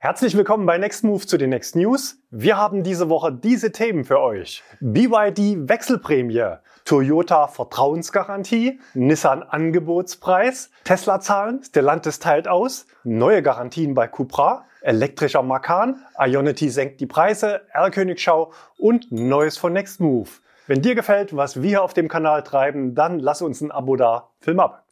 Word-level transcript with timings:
Herzlich 0.00 0.36
willkommen 0.36 0.64
bei 0.64 0.78
Next 0.78 1.02
Move 1.02 1.26
zu 1.26 1.38
den 1.38 1.50
Next 1.50 1.74
News. 1.74 2.18
Wir 2.30 2.56
haben 2.56 2.84
diese 2.84 3.08
Woche 3.08 3.32
diese 3.32 3.72
Themen 3.72 4.04
für 4.04 4.20
euch. 4.20 4.62
BYD 4.78 5.68
Wechselprämie, 5.68 6.58
Toyota 6.84 7.48
Vertrauensgarantie, 7.48 8.78
Nissan 8.94 9.42
Angebotspreis, 9.42 10.70
Tesla 10.84 11.18
Zahlen, 11.18 11.64
Stellantis 11.64 12.20
teilt 12.20 12.46
aus, 12.46 12.86
neue 13.02 13.42
Garantien 13.42 13.94
bei 13.94 14.06
Cupra, 14.06 14.66
elektrischer 14.82 15.42
Macan, 15.42 16.00
Ionity 16.16 16.70
senkt 16.70 17.00
die 17.00 17.06
Preise, 17.06 17.62
R-Königschau 17.72 18.52
und 18.78 19.10
Neues 19.10 19.58
von 19.58 19.72
Next 19.72 19.98
Move. 19.98 20.28
Wenn 20.68 20.80
dir 20.80 20.94
gefällt, 20.94 21.34
was 21.34 21.60
wir 21.60 21.82
auf 21.82 21.92
dem 21.92 22.06
Kanal 22.06 22.44
treiben, 22.44 22.94
dann 22.94 23.18
lass 23.18 23.42
uns 23.42 23.60
ein 23.62 23.72
Abo 23.72 23.96
da. 23.96 24.28
Film 24.38 24.60
ab. 24.60 24.84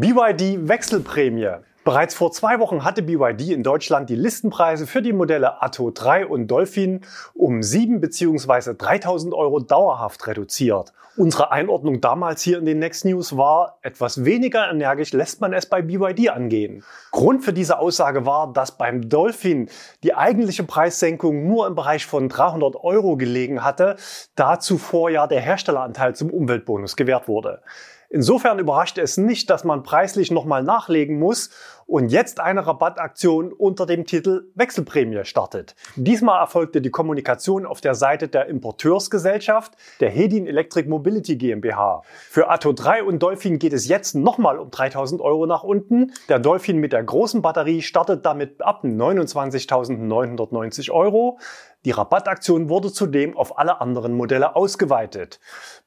BYD 0.00 0.68
Wechselprämie. 0.68 1.56
Bereits 1.82 2.14
vor 2.14 2.30
zwei 2.30 2.60
Wochen 2.60 2.84
hatte 2.84 3.02
BYD 3.02 3.50
in 3.50 3.64
Deutschland 3.64 4.08
die 4.08 4.14
Listenpreise 4.14 4.86
für 4.86 5.02
die 5.02 5.12
Modelle 5.12 5.60
Atto 5.60 5.90
3 5.90 6.24
und 6.24 6.46
Dolphin 6.46 7.00
um 7.34 7.64
7 7.64 8.00
bzw. 8.00 8.74
3000 8.78 9.34
Euro 9.34 9.58
dauerhaft 9.58 10.28
reduziert. 10.28 10.92
Unsere 11.16 11.50
Einordnung 11.50 12.00
damals 12.00 12.42
hier 12.42 12.58
in 12.58 12.64
den 12.64 12.78
Next 12.78 13.06
News 13.06 13.36
war, 13.36 13.80
etwas 13.82 14.24
weniger 14.24 14.70
energisch 14.70 15.12
lässt 15.12 15.40
man 15.40 15.52
es 15.52 15.66
bei 15.66 15.82
BYD 15.82 16.28
angehen. 16.28 16.84
Grund 17.10 17.42
für 17.42 17.52
diese 17.52 17.80
Aussage 17.80 18.24
war, 18.24 18.52
dass 18.52 18.78
beim 18.78 19.08
Dolphin 19.08 19.68
die 20.04 20.14
eigentliche 20.14 20.62
Preissenkung 20.62 21.48
nur 21.48 21.66
im 21.66 21.74
Bereich 21.74 22.06
von 22.06 22.28
300 22.28 22.76
Euro 22.76 23.16
gelegen 23.16 23.64
hatte, 23.64 23.96
da 24.36 24.60
zuvor 24.60 25.10
ja 25.10 25.26
der 25.26 25.40
Herstelleranteil 25.40 26.14
zum 26.14 26.30
Umweltbonus 26.30 26.94
gewährt 26.94 27.26
wurde. 27.26 27.62
Insofern 28.10 28.58
überrascht 28.58 28.96
es 28.96 29.18
nicht, 29.18 29.50
dass 29.50 29.64
man 29.64 29.82
preislich 29.82 30.30
nochmal 30.30 30.62
nachlegen 30.62 31.18
muss 31.18 31.50
und 31.88 32.10
jetzt 32.10 32.38
eine 32.38 32.64
Rabattaktion 32.66 33.50
unter 33.50 33.86
dem 33.86 34.04
Titel 34.04 34.50
Wechselprämie 34.54 35.24
startet. 35.24 35.74
Diesmal 35.96 36.38
erfolgte 36.38 36.82
die 36.82 36.90
Kommunikation 36.90 37.64
auf 37.64 37.80
der 37.80 37.94
Seite 37.94 38.28
der 38.28 38.44
Importeursgesellschaft 38.46 39.72
der 39.98 40.10
Hedin 40.10 40.46
Electric 40.46 40.86
Mobility 40.86 41.36
GmbH. 41.36 42.02
Für 42.28 42.50
Atto 42.50 42.74
3 42.74 43.04
und 43.04 43.20
Dolphin 43.20 43.58
geht 43.58 43.72
es 43.72 43.88
jetzt 43.88 44.14
nochmal 44.14 44.58
um 44.58 44.70
3000 44.70 45.22
Euro 45.22 45.46
nach 45.46 45.62
unten. 45.62 46.12
Der 46.28 46.38
Dolphin 46.38 46.76
mit 46.76 46.92
der 46.92 47.02
großen 47.02 47.40
Batterie 47.40 47.80
startet 47.80 48.26
damit 48.26 48.60
ab 48.60 48.84
29.990 48.84 50.90
Euro. 50.90 51.38
Die 51.84 51.92
Rabattaktion 51.92 52.68
wurde 52.68 52.92
zudem 52.92 53.36
auf 53.36 53.56
alle 53.56 53.80
anderen 53.80 54.12
Modelle 54.12 54.56
ausgeweitet. 54.56 55.38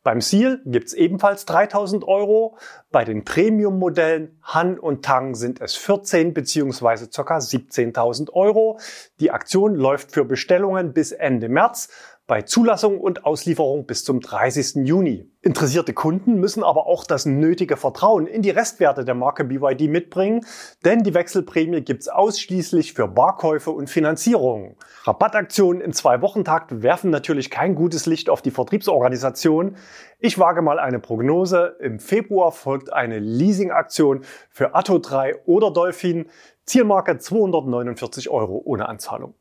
Beim 0.04 0.22
Seal 0.22 0.62
gibt's 0.66 0.94
ebenfalls 0.94 1.46
3000 1.46 2.08
Euro. 2.08 2.58
Bei 2.92 3.06
den 3.06 3.24
Premium-Modellen 3.24 4.38
Han 4.44 4.78
und 4.78 5.06
Tang 5.06 5.34
sind 5.34 5.62
es 5.62 5.76
14 5.76 6.34
bzw. 6.34 7.08
ca. 7.08 7.38
17.000 7.38 8.34
Euro. 8.34 8.80
Die 9.22 9.32
Aktion 9.32 9.76
läuft 9.76 10.12
für 10.12 10.26
Bestellungen 10.26 10.92
bis 10.92 11.14
Ende 11.14 11.48
März 11.48 11.88
bei 12.28 12.44
Zulassung 12.44 13.00
und 13.02 13.26
Auslieferung 13.26 13.86
bis 13.86 14.06
zum 14.06 14.22
30. 14.22 14.88
Juni. 14.88 15.30
Interessierte 15.42 15.94
Kunden 15.94 16.36
müssen 16.36 16.64
aber 16.64 16.88
auch 16.88 17.04
das 17.04 17.26
nötige 17.26 17.76
Vertrauen 17.76 18.26
in 18.26 18.42
die 18.42 18.52
Restwerte 18.52 19.04
der 19.04 19.16
Marke 19.16 19.44
BYD 19.44 19.90
mitbringen, 19.90 20.46
denn 20.86 21.04
die 21.04 21.14
Wechselprämie 21.14 21.82
gibt's 21.82 22.08
ausschließlich 22.08 22.94
für 22.94 23.08
Barkäufe 23.08 23.72
und 23.72 23.90
Finanzierungen. 23.90 24.78
Rabattaktionen 25.04 25.82
in 25.82 25.94
zwei 25.94 26.22
Wochentakt 26.22 26.82
werfen 26.82 27.10
natürlich 27.10 27.50
kein 27.50 27.76
gutes 27.76 28.06
Licht 28.06 28.30
auf 28.30 28.42
die 28.42 28.52
Vertriebsorganisation. 28.52 29.76
Ich 30.20 30.40
wage 30.40 30.62
mal 30.62 30.80
eine 30.80 31.00
Prognose. 31.00 31.76
Im 31.80 32.00
Februar 32.00 32.52
folgt 32.52 32.94
eine 32.94 33.20
Leasingaktion 33.20 34.24
für 34.50 34.76
Atto 34.76 35.00
3 35.00 35.42
oder 35.48 35.72
Dolphin. 35.72 36.28
Zielmarke 36.66 37.18
249 37.18 38.30
Euro 38.30 38.62
ohne 38.64 38.88
Anzahlung. 38.88 39.34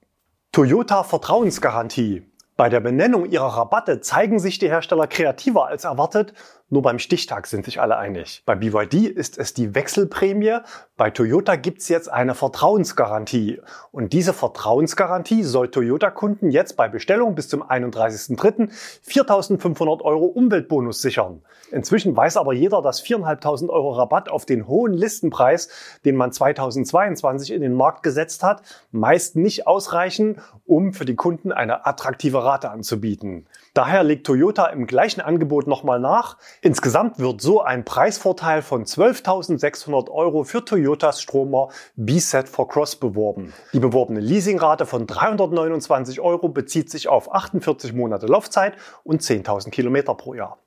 Toyota 0.53 1.05
Vertrauensgarantie. 1.05 2.30
Bei 2.61 2.69
der 2.69 2.81
Benennung 2.81 3.25
ihrer 3.25 3.57
Rabatte 3.57 4.03
zeigen 4.03 4.39
sich 4.39 4.59
die 4.59 4.69
Hersteller 4.69 5.07
kreativer 5.07 5.69
als 5.69 5.85
erwartet 5.85 6.35
nur 6.73 6.83
beim 6.83 7.01
Stichtag 7.01 7.49
sind 7.49 7.65
sich 7.65 7.81
alle 7.81 7.97
einig. 7.97 8.45
Bei 8.47 8.55
BYD 8.55 9.09
ist 9.09 9.39
es 9.39 9.55
die 9.55 9.75
Wechselprämie. 9.75 10.59
Bei 10.97 11.11
Toyota 11.11 11.57
gibt's 11.57 11.89
jetzt 11.89 12.09
eine 12.09 12.37
Vertrauensgarantie. 12.37 13.61
Und 13.91 14.13
diese 14.13 14.33
Vertrauensgarantie 14.33 15.43
soll 15.43 15.73
Toyota-Kunden 15.73 16.53
jetzt 16.53 16.77
bei 16.77 16.89
Bestellung 16.89 17.35
bis 17.35 17.49
zum 17.49 17.65
31.03. 17.65 18.71
4.500 19.05 20.03
Euro 20.03 20.27
Umweltbonus 20.27 21.03
sichern. 21.03 21.43
Inzwischen 21.73 22.17
weiß 22.17 22.37
aber 22.37 22.53
jeder, 22.53 22.83
dass 22.83 23.03
4.500 23.03 23.69
Euro 23.69 23.91
Rabatt 23.91 24.29
auf 24.29 24.47
den 24.47 24.69
hohen 24.69 24.93
Listenpreis, 24.93 25.71
den 26.05 26.15
man 26.15 26.31
2022 26.31 27.53
in 27.53 27.63
den 27.63 27.75
Markt 27.75 28.05
gesetzt 28.05 28.45
hat, 28.45 28.63
meist 28.93 29.35
nicht 29.35 29.67
ausreichen, 29.67 30.41
um 30.67 30.93
für 30.93 31.05
die 31.05 31.17
Kunden 31.17 31.51
eine 31.51 31.85
attraktive 31.85 32.45
Rate 32.51 32.71
anzubieten. 32.71 33.47
Daher 33.75 34.03
legt 34.03 34.27
Toyota 34.27 34.67
im 34.67 34.87
gleichen 34.87 35.21
Angebot 35.21 35.67
nochmal 35.67 36.01
nach. 36.01 36.37
Insgesamt 36.63 37.19
wird 37.19 37.41
so 37.41 37.63
ein 37.63 37.85
Preisvorteil 37.85 38.63
von 38.63 38.85
12.600 38.85 40.11
Euro 40.11 40.43
für 40.43 40.65
Toyotas 40.65 41.23
Stromer 41.23 41.69
B-Set 41.95 42.49
for 42.49 42.69
Cross 42.69 42.97
beworben. 42.97 43.53
Die 43.73 43.79
beworbene 43.79 44.21
Leasingrate 44.21 44.85
von 44.85 45.07
329 45.07 46.21
Euro 46.21 46.49
bezieht 46.49 46.91
sich 46.91 47.09
auf 47.09 47.33
48 47.33 47.93
Monate 47.93 48.27
Laufzeit 48.27 48.75
und 49.05 49.23
10.000 49.23 49.71
Kilometer 49.71 50.15
pro 50.15 50.35
Jahr. 50.35 50.59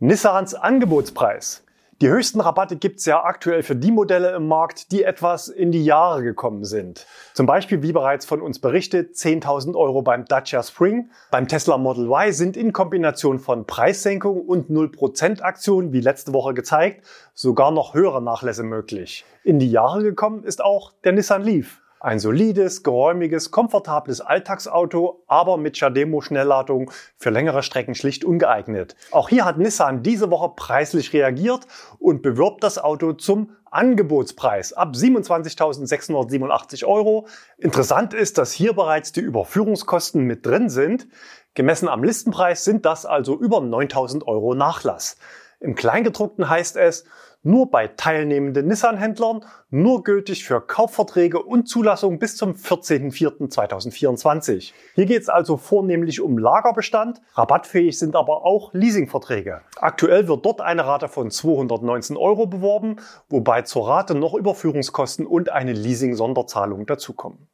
Nissans 0.00 0.54
Angebotspreis. 0.54 1.62
Die 2.02 2.08
höchsten 2.08 2.40
Rabatte 2.40 2.76
gibt's 2.76 3.04
ja 3.04 3.22
aktuell 3.24 3.62
für 3.62 3.76
die 3.76 3.92
Modelle 3.92 4.34
im 4.34 4.48
Markt, 4.48 4.90
die 4.90 5.04
etwas 5.04 5.48
in 5.48 5.70
die 5.70 5.84
Jahre 5.84 6.22
gekommen 6.22 6.64
sind. 6.64 7.06
Zum 7.34 7.44
Beispiel, 7.44 7.82
wie 7.82 7.92
bereits 7.92 8.24
von 8.24 8.40
uns 8.40 8.58
berichtet, 8.58 9.16
10.000 9.16 9.76
Euro 9.76 10.00
beim 10.00 10.24
Dacia 10.24 10.62
Spring. 10.62 11.10
Beim 11.30 11.46
Tesla 11.46 11.76
Model 11.76 12.06
Y 12.06 12.32
sind 12.32 12.56
in 12.56 12.72
Kombination 12.72 13.38
von 13.38 13.66
Preissenkung 13.66 14.40
und 14.40 14.70
0% 14.70 15.42
Aktion, 15.42 15.92
wie 15.92 16.00
letzte 16.00 16.32
Woche 16.32 16.54
gezeigt, 16.54 17.06
sogar 17.34 17.70
noch 17.70 17.92
höhere 17.92 18.22
Nachlässe 18.22 18.62
möglich. 18.62 19.26
In 19.44 19.58
die 19.58 19.70
Jahre 19.70 20.02
gekommen 20.02 20.42
ist 20.44 20.64
auch 20.64 20.92
der 21.04 21.12
Nissan 21.12 21.42
Leaf. 21.42 21.82
Ein 22.02 22.18
solides, 22.18 22.82
geräumiges, 22.82 23.50
komfortables 23.50 24.22
Alltagsauto, 24.22 25.22
aber 25.26 25.58
mit 25.58 25.76
Chademo-Schnellladung 25.76 26.90
für 27.18 27.28
längere 27.28 27.62
Strecken 27.62 27.94
schlicht 27.94 28.24
ungeeignet. 28.24 28.96
Auch 29.10 29.28
hier 29.28 29.44
hat 29.44 29.58
Nissan 29.58 30.02
diese 30.02 30.30
Woche 30.30 30.54
preislich 30.56 31.12
reagiert 31.12 31.66
und 31.98 32.22
bewirbt 32.22 32.64
das 32.64 32.78
Auto 32.78 33.12
zum 33.12 33.50
Angebotspreis 33.70 34.72
ab 34.72 34.94
27.687 34.94 36.86
Euro. 36.86 37.26
Interessant 37.58 38.14
ist, 38.14 38.38
dass 38.38 38.50
hier 38.50 38.72
bereits 38.72 39.12
die 39.12 39.20
Überführungskosten 39.20 40.24
mit 40.24 40.46
drin 40.46 40.70
sind. 40.70 41.06
Gemessen 41.52 41.86
am 41.86 42.02
Listenpreis 42.02 42.64
sind 42.64 42.86
das 42.86 43.04
also 43.04 43.38
über 43.38 43.58
9.000 43.58 44.26
Euro 44.26 44.54
Nachlass. 44.54 45.18
Im 45.60 45.74
Kleingedruckten 45.74 46.48
heißt 46.48 46.76
es, 46.76 47.04
nur 47.42 47.70
bei 47.70 47.86
teilnehmenden 47.86 48.68
Nissan-Händlern, 48.68 49.44
nur 49.68 50.02
gültig 50.04 50.44
für 50.44 50.62
Kaufverträge 50.62 51.42
und 51.42 51.68
Zulassung 51.68 52.18
bis 52.18 52.36
zum 52.36 52.52
14.04.2024. 52.52 54.72
Hier 54.94 55.06
geht 55.06 55.20
es 55.20 55.28
also 55.28 55.58
vornehmlich 55.58 56.22
um 56.22 56.38
Lagerbestand, 56.38 57.20
rabattfähig 57.34 57.98
sind 57.98 58.16
aber 58.16 58.46
auch 58.46 58.72
Leasingverträge. 58.72 59.60
Aktuell 59.76 60.28
wird 60.28 60.46
dort 60.46 60.62
eine 60.62 60.86
Rate 60.86 61.08
von 61.08 61.30
219 61.30 62.16
Euro 62.16 62.46
beworben, 62.46 62.96
wobei 63.28 63.60
zur 63.62 63.88
Rate 63.88 64.14
noch 64.14 64.34
Überführungskosten 64.34 65.26
und 65.26 65.50
eine 65.50 65.72
Leasing-Sonderzahlung 65.72 66.86
dazukommen. 66.86 67.48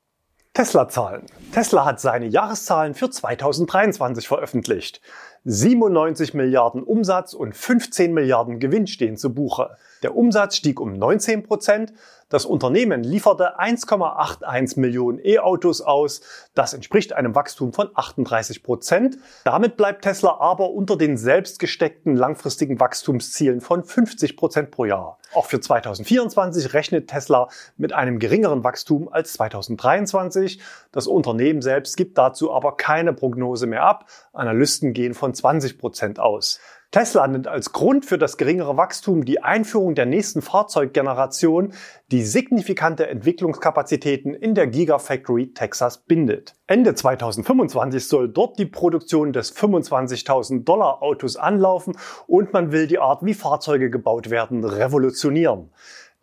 Tesla-Zahlen. 0.56 1.27
Tesla 1.53 1.84
hat 1.84 2.00
seine 2.00 2.25
Jahreszahlen 2.28 2.94
für 2.94 3.11
2023 3.11 4.27
veröffentlicht. 4.27 5.03
97 5.44 6.33
Milliarden 6.33 6.83
Umsatz 6.83 7.34
und 7.34 7.55
15 7.55 8.15
Milliarden 8.15 8.59
Gewinn 8.59 8.87
stehen 8.87 9.19
zu 9.19 9.34
Buche. 9.34 9.77
Der 10.06 10.17
Umsatz 10.17 10.55
stieg 10.55 10.78
um 10.78 10.93
19 10.93 11.43
Prozent. 11.43 11.93
Das 12.29 12.44
Unternehmen 12.44 13.03
lieferte 13.03 13.58
1,81 13.58 14.79
Millionen 14.79 15.19
E-Autos 15.19 15.81
aus. 15.81 16.20
Das 16.55 16.75
entspricht 16.75 17.12
einem 17.12 17.35
Wachstum 17.35 17.73
von 17.73 17.91
38 17.93 18.62
Prozent. 18.62 19.19
Damit 19.44 19.76
bleibt 19.76 20.03
Tesla 20.03 20.37
aber 20.38 20.70
unter 20.70 20.97
den 20.97 21.17
selbst 21.17 21.58
gesteckten 21.58 22.14
langfristigen 22.14 22.79
Wachstumszielen 22.79 23.61
von 23.61 23.82
50 23.82 24.37
Prozent 24.37 24.70
pro 24.70 24.85
Jahr. 24.85 25.19
Auch 25.35 25.47
für 25.47 25.61
2024 25.61 26.73
rechnet 26.73 27.08
Tesla 27.08 27.49
mit 27.76 27.93
einem 27.93 28.20
geringeren 28.20 28.62
Wachstum 28.62 29.08
als 29.08 29.32
2023. 29.32 30.61
Das 30.93 31.08
Unternehmen 31.08 31.62
selbst 31.62 31.97
gibt 31.97 32.17
dazu 32.17 32.53
aber 32.53 32.76
keine 32.76 33.12
Prognose 33.12 33.67
mehr 33.67 33.82
ab. 33.82 34.06
Analysten 34.32 34.93
gehen 34.93 35.14
von 35.14 35.35
20 35.35 35.79
Prozent 35.79 36.20
aus. 36.20 36.61
Tesla 36.93 37.27
nennt 37.27 37.49
als 37.49 37.73
Grund 37.73 38.06
für 38.06 38.17
das 38.17 38.37
geringere 38.37 38.77
Wachstum 38.77 39.25
die 39.25 39.43
Einführung 39.43 39.94
der 39.94 40.06
nächsten 40.06 40.41
Fahrzeuggeneration, 40.41 41.73
die 42.12 42.23
signifikante 42.23 43.09
Entwicklungskapazitäten 43.09 44.35
in 44.35 44.55
der 44.55 44.69
Gigafactory 44.69 45.53
Texas 45.53 45.99
bindet. 45.99 46.55
Ende 46.67 46.94
2025 46.94 48.06
soll 48.06 48.29
dort 48.29 48.59
die 48.59 48.67
Produktion 48.67 49.33
des 49.33 49.55
25.000 49.55 50.65
Dollar 50.65 51.03
Autos 51.03 51.37
anlaufen 51.37 51.99
und 52.27 52.53
man 52.53 52.73
will 52.73 52.87
die 52.87 52.99
Art, 52.99 53.25
wie 53.25 53.35
Fahrzeuge 53.35 53.91
gebaut 53.91 54.31
werden, 54.31 54.65
revolutionieren. 54.65 55.71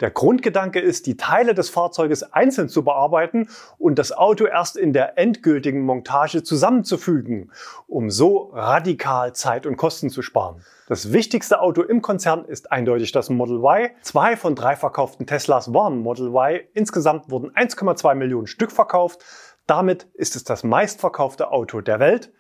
Der 0.04 0.12
Grundgedanke 0.12 0.82
ist, 0.82 1.08
die 1.08 1.16
Teile 1.16 1.54
des 1.54 1.70
Fahrzeuges 1.70 2.34
einzeln 2.34 2.68
zu 2.68 2.84
bearbeiten 2.84 3.48
und 3.78 3.98
das 3.98 4.12
Auto 4.12 4.44
erst 4.44 4.76
in 4.76 4.92
der 4.92 5.18
endgültigen 5.18 5.80
Montage 5.80 6.44
zusammenzufügen, 6.44 7.54
um 7.88 8.10
so 8.10 8.50
radikal 8.52 9.34
Zeit 9.34 9.66
und 9.66 9.78
Kosten 9.78 10.10
zu 10.10 10.22
sparen. 10.22 10.62
Das 10.90 11.14
wichtigste 11.14 11.62
Auto 11.62 11.84
im 11.84 12.02
Konzern 12.02 12.44
ist 12.44 12.70
eindeutig 12.70 13.14
das 13.14 13.30
Model 13.30 13.60
Y. 13.60 13.92
Zwei 14.02 14.36
von 14.36 14.56
drei 14.56 14.76
verkauften 14.76 15.26
Teslas 15.26 15.74
waren 15.74 16.00
Model 16.00 16.36
Y. 16.36 16.60
Insgesamt 16.74 17.32
wurden 17.32 17.52
1,2 17.52 18.14
Millionen 18.16 18.48
Stück 18.48 18.74
verkauft. 18.74 19.24
Damit 19.68 20.10
ist 20.16 20.36
es 20.36 20.44
das 20.44 20.66
meistverkaufte 20.66 21.50
Auto 21.50 21.80
der 21.80 22.02
Welt. 22.02 22.34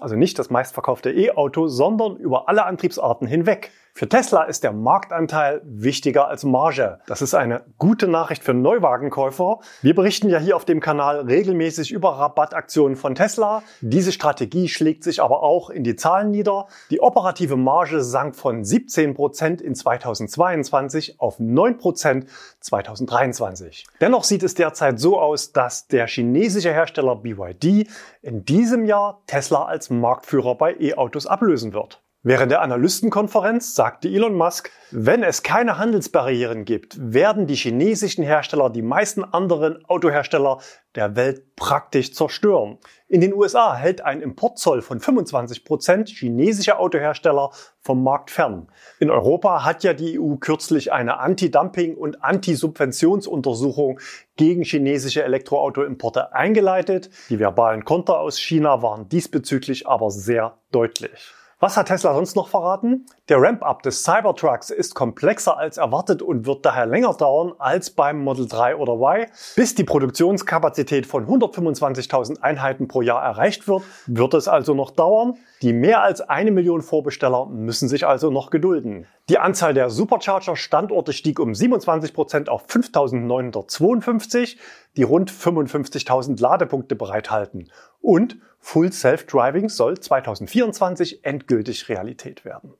Also 0.00 0.16
nicht 0.16 0.36
das 0.40 0.50
meistverkaufte 0.50 1.12
E-Auto, 1.12 1.68
sondern 1.68 2.16
über 2.16 2.48
alle 2.48 2.64
Antriebsarten 2.64 3.28
hinweg. 3.28 3.70
Für 3.96 4.08
Tesla 4.08 4.42
ist 4.42 4.64
der 4.64 4.72
Marktanteil 4.72 5.62
wichtiger 5.64 6.26
als 6.26 6.42
Marge. 6.42 6.98
Das 7.06 7.22
ist 7.22 7.32
eine 7.32 7.62
gute 7.78 8.08
Nachricht 8.08 8.42
für 8.42 8.52
Neuwagenkäufer. 8.52 9.60
Wir 9.82 9.94
berichten 9.94 10.28
ja 10.28 10.40
hier 10.40 10.56
auf 10.56 10.64
dem 10.64 10.80
Kanal 10.80 11.20
regelmäßig 11.20 11.92
über 11.92 12.18
Rabattaktionen 12.18 12.96
von 12.96 13.14
Tesla. 13.14 13.62
Diese 13.82 14.10
Strategie 14.10 14.66
schlägt 14.66 15.04
sich 15.04 15.22
aber 15.22 15.44
auch 15.44 15.70
in 15.70 15.84
die 15.84 15.94
Zahlen 15.94 16.32
nieder. 16.32 16.66
Die 16.90 17.00
operative 17.00 17.56
Marge 17.56 18.02
sank 18.02 18.34
von 18.34 18.64
17 18.64 19.14
Prozent 19.14 19.62
in 19.62 19.76
2022 19.76 21.20
auf 21.20 21.38
9 21.38 21.78
Prozent 21.78 22.28
2023. 22.62 23.86
Dennoch 24.00 24.24
sieht 24.24 24.42
es 24.42 24.54
derzeit 24.54 24.98
so 24.98 25.20
aus, 25.20 25.52
dass 25.52 25.86
der 25.86 26.08
chinesische 26.08 26.72
Hersteller 26.72 27.14
BYD 27.14 27.88
in 28.22 28.44
diesem 28.44 28.86
Jahr 28.86 29.22
Tesla 29.28 29.66
als 29.66 29.88
Marktführer 29.88 30.56
bei 30.56 30.74
E-Autos 30.80 31.28
ablösen 31.28 31.72
wird. 31.72 32.03
Während 32.26 32.50
der 32.50 32.62
Analystenkonferenz 32.62 33.74
sagte 33.74 34.08
Elon 34.08 34.34
Musk, 34.34 34.70
wenn 34.90 35.22
es 35.22 35.42
keine 35.42 35.76
Handelsbarrieren 35.76 36.64
gibt, 36.64 36.96
werden 36.98 37.46
die 37.46 37.54
chinesischen 37.54 38.24
Hersteller 38.24 38.70
die 38.70 38.80
meisten 38.80 39.24
anderen 39.24 39.84
Autohersteller 39.84 40.58
der 40.94 41.16
Welt 41.16 41.54
praktisch 41.54 42.14
zerstören. 42.14 42.78
In 43.08 43.20
den 43.20 43.34
USA 43.34 43.76
hält 43.76 44.00
ein 44.00 44.22
Importzoll 44.22 44.80
von 44.80 45.00
25 45.00 45.66
Prozent 45.66 46.08
chinesische 46.08 46.78
Autohersteller 46.78 47.50
vom 47.82 48.02
Markt 48.02 48.30
fern. 48.30 48.68
In 49.00 49.10
Europa 49.10 49.62
hat 49.62 49.84
ja 49.84 49.92
die 49.92 50.18
EU 50.18 50.36
kürzlich 50.36 50.94
eine 50.94 51.20
Anti-Dumping- 51.20 51.94
und 51.94 52.24
Anti-Subventionsuntersuchung 52.24 54.00
gegen 54.36 54.62
chinesische 54.62 55.22
Elektroautoimporte 55.24 56.32
eingeleitet. 56.32 57.10
Die 57.28 57.38
verbalen 57.38 57.84
Konter 57.84 58.18
aus 58.18 58.40
China 58.40 58.80
waren 58.80 59.10
diesbezüglich 59.10 59.86
aber 59.86 60.10
sehr 60.10 60.56
deutlich. 60.72 61.34
Was 61.60 61.76
hat 61.76 61.86
Tesla 61.86 62.14
sonst 62.14 62.34
noch 62.34 62.48
verraten? 62.48 63.06
Der 63.28 63.40
Ramp-up 63.40 63.82
des 63.82 64.02
Cybertrucks 64.02 64.70
ist 64.70 64.94
komplexer 64.94 65.56
als 65.56 65.76
erwartet 65.76 66.20
und 66.20 66.46
wird 66.46 66.66
daher 66.66 66.86
länger 66.86 67.14
dauern 67.14 67.52
als 67.58 67.90
beim 67.90 68.22
Model 68.22 68.46
3 68.48 68.76
oder 68.76 68.94
Y. 68.94 69.26
Bis 69.54 69.74
die 69.74 69.84
Produktionskapazität 69.84 71.06
von 71.06 71.26
125.000 71.26 72.40
Einheiten 72.40 72.88
pro 72.88 73.02
Jahr 73.02 73.22
erreicht 73.22 73.68
wird, 73.68 73.82
wird 74.06 74.34
es 74.34 74.48
also 74.48 74.74
noch 74.74 74.90
dauern. 74.90 75.34
Die 75.62 75.72
mehr 75.72 76.02
als 76.02 76.20
eine 76.20 76.50
Million 76.50 76.82
Vorbesteller 76.82 77.46
müssen 77.46 77.88
sich 77.88 78.06
also 78.06 78.30
noch 78.30 78.50
gedulden. 78.50 79.06
Die 79.30 79.38
Anzahl 79.38 79.72
der 79.72 79.88
Supercharger-Standorte 79.88 81.14
stieg 81.14 81.38
um 81.40 81.54
27 81.54 82.12
Prozent 82.12 82.48
auf 82.50 82.66
5.952, 82.66 84.58
die 84.96 85.02
rund 85.02 85.30
55.000 85.30 86.38
Ladepunkte 86.40 86.94
bereithalten. 86.94 87.70
Und 88.02 88.36
Full 88.64 88.92
Self-Driving 88.92 89.68
soll 89.68 90.00
2024 90.00 91.22
endgültig 91.22 91.90
Realität 91.90 92.46
werden. 92.46 92.72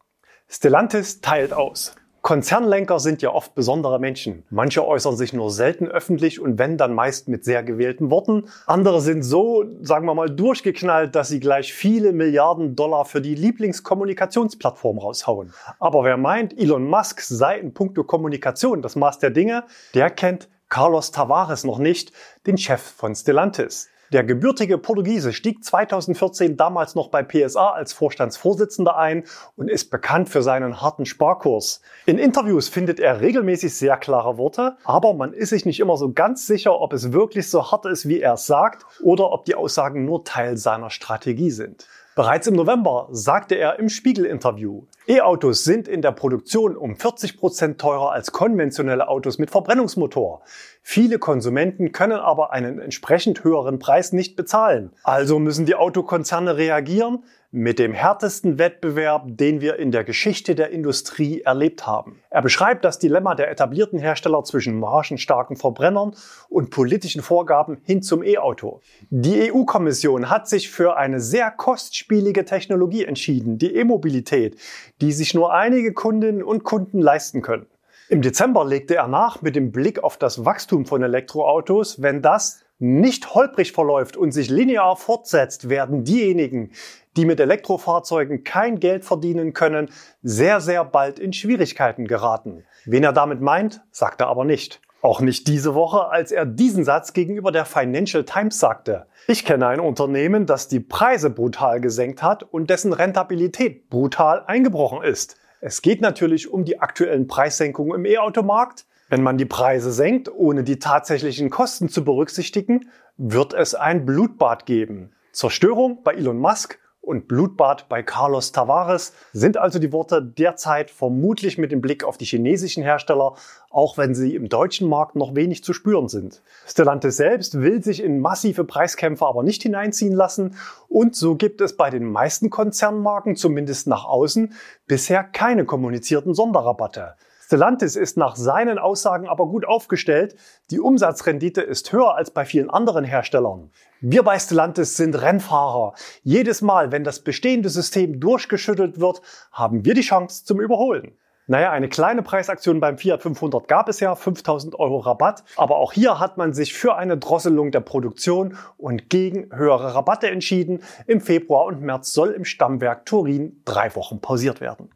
Stellantis 0.48 1.20
teilt 1.20 1.52
aus. 1.52 1.94
Konzernlenker 2.22 2.98
sind 3.00 3.20
ja 3.20 3.30
oft 3.30 3.54
besondere 3.54 4.00
Menschen. 4.00 4.44
Manche 4.48 4.84
äußern 4.84 5.14
sich 5.14 5.34
nur 5.34 5.50
selten 5.50 5.86
öffentlich 5.86 6.40
und 6.40 6.58
wenn 6.58 6.78
dann 6.78 6.94
meist 6.94 7.28
mit 7.28 7.44
sehr 7.44 7.62
gewählten 7.62 8.10
Worten. 8.10 8.48
Andere 8.66 9.02
sind 9.02 9.22
so, 9.24 9.66
sagen 9.82 10.06
wir 10.06 10.14
mal, 10.14 10.30
durchgeknallt, 10.30 11.14
dass 11.14 11.28
sie 11.28 11.38
gleich 11.38 11.74
viele 11.74 12.12
Milliarden 12.12 12.74
Dollar 12.74 13.04
für 13.04 13.20
die 13.20 13.34
Lieblingskommunikationsplattform 13.34 14.98
raushauen. 14.98 15.52
Aber 15.78 16.02
wer 16.02 16.16
meint, 16.16 16.58
Elon 16.58 16.88
Musk 16.88 17.20
sei 17.20 17.58
in 17.58 17.74
puncto 17.74 18.04
Kommunikation 18.04 18.80
das 18.80 18.96
Maß 18.96 19.18
der 19.18 19.30
Dinge, 19.30 19.64
der 19.92 20.08
kennt 20.08 20.48
Carlos 20.70 21.10
Tavares 21.10 21.62
noch 21.62 21.78
nicht, 21.78 22.10
den 22.46 22.56
Chef 22.56 22.80
von 22.80 23.14
Stellantis. 23.14 23.90
Der 24.12 24.22
gebürtige 24.22 24.78
Portugiese 24.78 25.32
stieg 25.32 25.64
2014 25.64 26.56
damals 26.56 26.94
noch 26.94 27.08
bei 27.08 27.22
PSA 27.22 27.70
als 27.70 27.92
Vorstandsvorsitzender 27.92 28.96
ein 28.96 29.24
und 29.56 29.68
ist 29.68 29.90
bekannt 29.90 30.28
für 30.28 30.42
seinen 30.42 30.80
harten 30.80 31.06
Sparkurs. 31.06 31.80
In 32.06 32.18
Interviews 32.18 32.68
findet 32.68 33.00
er 33.00 33.20
regelmäßig 33.20 33.74
sehr 33.74 33.96
klare 33.96 34.36
Worte, 34.36 34.76
aber 34.84 35.14
man 35.14 35.32
ist 35.32 35.50
sich 35.50 35.64
nicht 35.64 35.80
immer 35.80 35.96
so 35.96 36.12
ganz 36.12 36.46
sicher, 36.46 36.80
ob 36.80 36.92
es 36.92 37.12
wirklich 37.12 37.48
so 37.48 37.70
hart 37.70 37.86
ist, 37.86 38.06
wie 38.06 38.20
er 38.20 38.34
es 38.34 38.46
sagt, 38.46 38.84
oder 39.02 39.32
ob 39.32 39.46
die 39.46 39.54
Aussagen 39.54 40.04
nur 40.04 40.24
Teil 40.24 40.56
seiner 40.56 40.90
Strategie 40.90 41.50
sind. 41.50 41.86
Bereits 42.16 42.46
im 42.46 42.54
November 42.54 43.08
sagte 43.10 43.56
er 43.56 43.80
im 43.80 43.88
Spiegel-Interview, 43.88 44.84
E-Autos 45.08 45.64
sind 45.64 45.88
in 45.88 46.00
der 46.00 46.12
Produktion 46.12 46.76
um 46.76 46.94
40 46.94 47.36
Prozent 47.36 47.80
teurer 47.80 48.12
als 48.12 48.30
konventionelle 48.30 49.08
Autos 49.08 49.38
mit 49.38 49.50
Verbrennungsmotor. 49.50 50.42
Viele 50.80 51.18
Konsumenten 51.18 51.90
können 51.90 52.20
aber 52.20 52.52
einen 52.52 52.78
entsprechend 52.78 53.42
höheren 53.42 53.80
Preis 53.80 54.12
nicht 54.12 54.36
bezahlen. 54.36 54.92
Also 55.02 55.40
müssen 55.40 55.66
die 55.66 55.74
Autokonzerne 55.74 56.56
reagieren 56.56 57.24
mit 57.54 57.78
dem 57.78 57.92
härtesten 57.92 58.58
Wettbewerb, 58.58 59.26
den 59.28 59.60
wir 59.60 59.78
in 59.78 59.92
der 59.92 60.02
Geschichte 60.02 60.56
der 60.56 60.70
Industrie 60.70 61.42
erlebt 61.42 61.86
haben. 61.86 62.20
Er 62.28 62.42
beschreibt 62.42 62.84
das 62.84 62.98
Dilemma 62.98 63.36
der 63.36 63.48
etablierten 63.48 64.00
Hersteller 64.00 64.42
zwischen 64.42 64.80
margenstarken 64.80 65.56
Verbrennern 65.56 66.16
und 66.48 66.70
politischen 66.70 67.22
Vorgaben 67.22 67.78
hin 67.84 68.02
zum 68.02 68.24
E-Auto. 68.24 68.80
Die 69.10 69.52
EU-Kommission 69.52 70.30
hat 70.30 70.48
sich 70.48 70.68
für 70.68 70.96
eine 70.96 71.20
sehr 71.20 71.52
kostspielige 71.52 72.44
Technologie 72.44 73.04
entschieden, 73.04 73.56
die 73.56 73.76
E-Mobilität, 73.76 74.56
die 75.00 75.12
sich 75.12 75.32
nur 75.32 75.54
einige 75.54 75.92
Kundinnen 75.92 76.42
und 76.42 76.64
Kunden 76.64 77.00
leisten 77.00 77.40
können. 77.40 77.66
Im 78.08 78.20
Dezember 78.20 78.64
legte 78.64 78.96
er 78.96 79.06
nach 79.06 79.42
mit 79.42 79.54
dem 79.54 79.70
Blick 79.70 80.02
auf 80.02 80.16
das 80.16 80.44
Wachstum 80.44 80.86
von 80.86 81.04
Elektroautos. 81.04 82.02
Wenn 82.02 82.20
das 82.20 82.64
nicht 82.80 83.34
holprig 83.34 83.70
verläuft 83.72 84.16
und 84.16 84.32
sich 84.32 84.50
linear 84.50 84.96
fortsetzt, 84.96 85.68
werden 85.68 86.04
diejenigen, 86.04 86.72
die 87.16 87.24
mit 87.24 87.40
Elektrofahrzeugen 87.40 88.44
kein 88.44 88.80
Geld 88.80 89.04
verdienen 89.04 89.52
können, 89.52 89.90
sehr, 90.22 90.60
sehr 90.60 90.84
bald 90.84 91.18
in 91.18 91.32
Schwierigkeiten 91.32 92.06
geraten. 92.06 92.64
Wen 92.84 93.04
er 93.04 93.12
damit 93.12 93.40
meint, 93.40 93.82
sagt 93.90 94.20
er 94.20 94.28
aber 94.28 94.44
nicht. 94.44 94.80
Auch 95.04 95.20
nicht 95.20 95.48
diese 95.48 95.74
Woche, 95.74 96.08
als 96.08 96.32
er 96.32 96.46
diesen 96.46 96.82
Satz 96.82 97.12
gegenüber 97.12 97.52
der 97.52 97.66
Financial 97.66 98.24
Times 98.24 98.58
sagte. 98.58 99.06
Ich 99.28 99.44
kenne 99.44 99.66
ein 99.66 99.80
Unternehmen, 99.80 100.46
das 100.46 100.66
die 100.68 100.80
Preise 100.80 101.28
brutal 101.28 101.80
gesenkt 101.80 102.22
hat 102.22 102.42
und 102.42 102.70
dessen 102.70 102.94
Rentabilität 102.94 103.90
brutal 103.90 104.44
eingebrochen 104.46 105.02
ist. 105.02 105.36
Es 105.60 105.82
geht 105.82 106.00
natürlich 106.00 106.50
um 106.50 106.64
die 106.64 106.80
aktuellen 106.80 107.26
Preissenkungen 107.26 107.94
im 107.94 108.06
E-Automarkt. 108.06 108.86
Wenn 109.10 109.22
man 109.22 109.36
die 109.36 109.44
Preise 109.44 109.92
senkt, 109.92 110.30
ohne 110.30 110.64
die 110.64 110.78
tatsächlichen 110.78 111.50
Kosten 111.50 111.90
zu 111.90 112.02
berücksichtigen, 112.04 112.88
wird 113.18 113.52
es 113.52 113.74
ein 113.74 114.06
Blutbad 114.06 114.64
geben. 114.64 115.12
Zerstörung 115.32 116.02
bei 116.02 116.14
Elon 116.14 116.38
Musk 116.38 116.78
und 117.04 117.28
Blutbad 117.28 117.88
bei 117.88 118.02
Carlos 118.02 118.52
Tavares 118.52 119.12
sind 119.32 119.58
also 119.58 119.78
die 119.78 119.92
Worte 119.92 120.22
derzeit 120.22 120.90
vermutlich 120.90 121.58
mit 121.58 121.70
dem 121.70 121.80
Blick 121.80 122.02
auf 122.02 122.16
die 122.16 122.24
chinesischen 122.24 122.82
Hersteller, 122.82 123.34
auch 123.70 123.98
wenn 123.98 124.14
sie 124.14 124.34
im 124.34 124.48
deutschen 124.48 124.88
Markt 124.88 125.14
noch 125.14 125.34
wenig 125.34 125.62
zu 125.62 125.72
spüren 125.74 126.08
sind. 126.08 126.42
Stellantis 126.66 127.16
selbst 127.16 127.60
will 127.60 127.82
sich 127.82 128.02
in 128.02 128.20
massive 128.20 128.64
Preiskämpfe 128.64 129.26
aber 129.26 129.42
nicht 129.42 129.62
hineinziehen 129.62 130.14
lassen 130.14 130.56
und 130.88 131.14
so 131.14 131.34
gibt 131.34 131.60
es 131.60 131.76
bei 131.76 131.90
den 131.90 132.04
meisten 132.10 132.48
Konzernmarken, 132.48 133.36
zumindest 133.36 133.86
nach 133.86 134.04
außen, 134.04 134.54
bisher 134.86 135.24
keine 135.24 135.66
kommunizierten 135.66 136.34
Sonderrabatte. 136.34 137.16
Stellantis 137.46 137.94
ist 137.94 138.16
nach 138.16 138.36
seinen 138.36 138.78
Aussagen 138.78 139.28
aber 139.28 139.46
gut 139.46 139.66
aufgestellt. 139.66 140.34
Die 140.70 140.80
Umsatzrendite 140.80 141.60
ist 141.60 141.92
höher 141.92 142.14
als 142.14 142.30
bei 142.30 142.46
vielen 142.46 142.70
anderen 142.70 143.04
Herstellern. 143.04 143.70
Wir 144.00 144.22
bei 144.22 144.38
Stellantis 144.38 144.96
sind 144.96 145.20
Rennfahrer. 145.20 145.92
Jedes 146.22 146.62
Mal, 146.62 146.90
wenn 146.90 147.04
das 147.04 147.20
bestehende 147.20 147.68
System 147.68 148.18
durchgeschüttelt 148.18 148.98
wird, 148.98 149.20
haben 149.52 149.84
wir 149.84 149.92
die 149.92 150.00
Chance 150.00 150.46
zum 150.46 150.58
Überholen. 150.58 151.18
Naja, 151.46 151.70
eine 151.70 151.90
kleine 151.90 152.22
Preisaktion 152.22 152.80
beim 152.80 152.96
Fiat 152.96 153.20
500 153.20 153.68
gab 153.68 153.90
es 153.90 154.00
ja, 154.00 154.14
5000 154.14 154.78
Euro 154.80 155.00
Rabatt. 155.00 155.44
Aber 155.56 155.76
auch 155.76 155.92
hier 155.92 156.18
hat 156.18 156.38
man 156.38 156.54
sich 156.54 156.72
für 156.72 156.96
eine 156.96 157.18
Drosselung 157.18 157.72
der 157.72 157.80
Produktion 157.80 158.56
und 158.78 159.10
gegen 159.10 159.54
höhere 159.54 159.94
Rabatte 159.94 160.30
entschieden. 160.30 160.82
Im 161.06 161.20
Februar 161.20 161.66
und 161.66 161.82
März 161.82 162.14
soll 162.14 162.30
im 162.30 162.46
Stammwerk 162.46 163.04
Turin 163.04 163.60
drei 163.66 163.94
Wochen 163.96 164.22
pausiert 164.22 164.62
werden. 164.62 164.88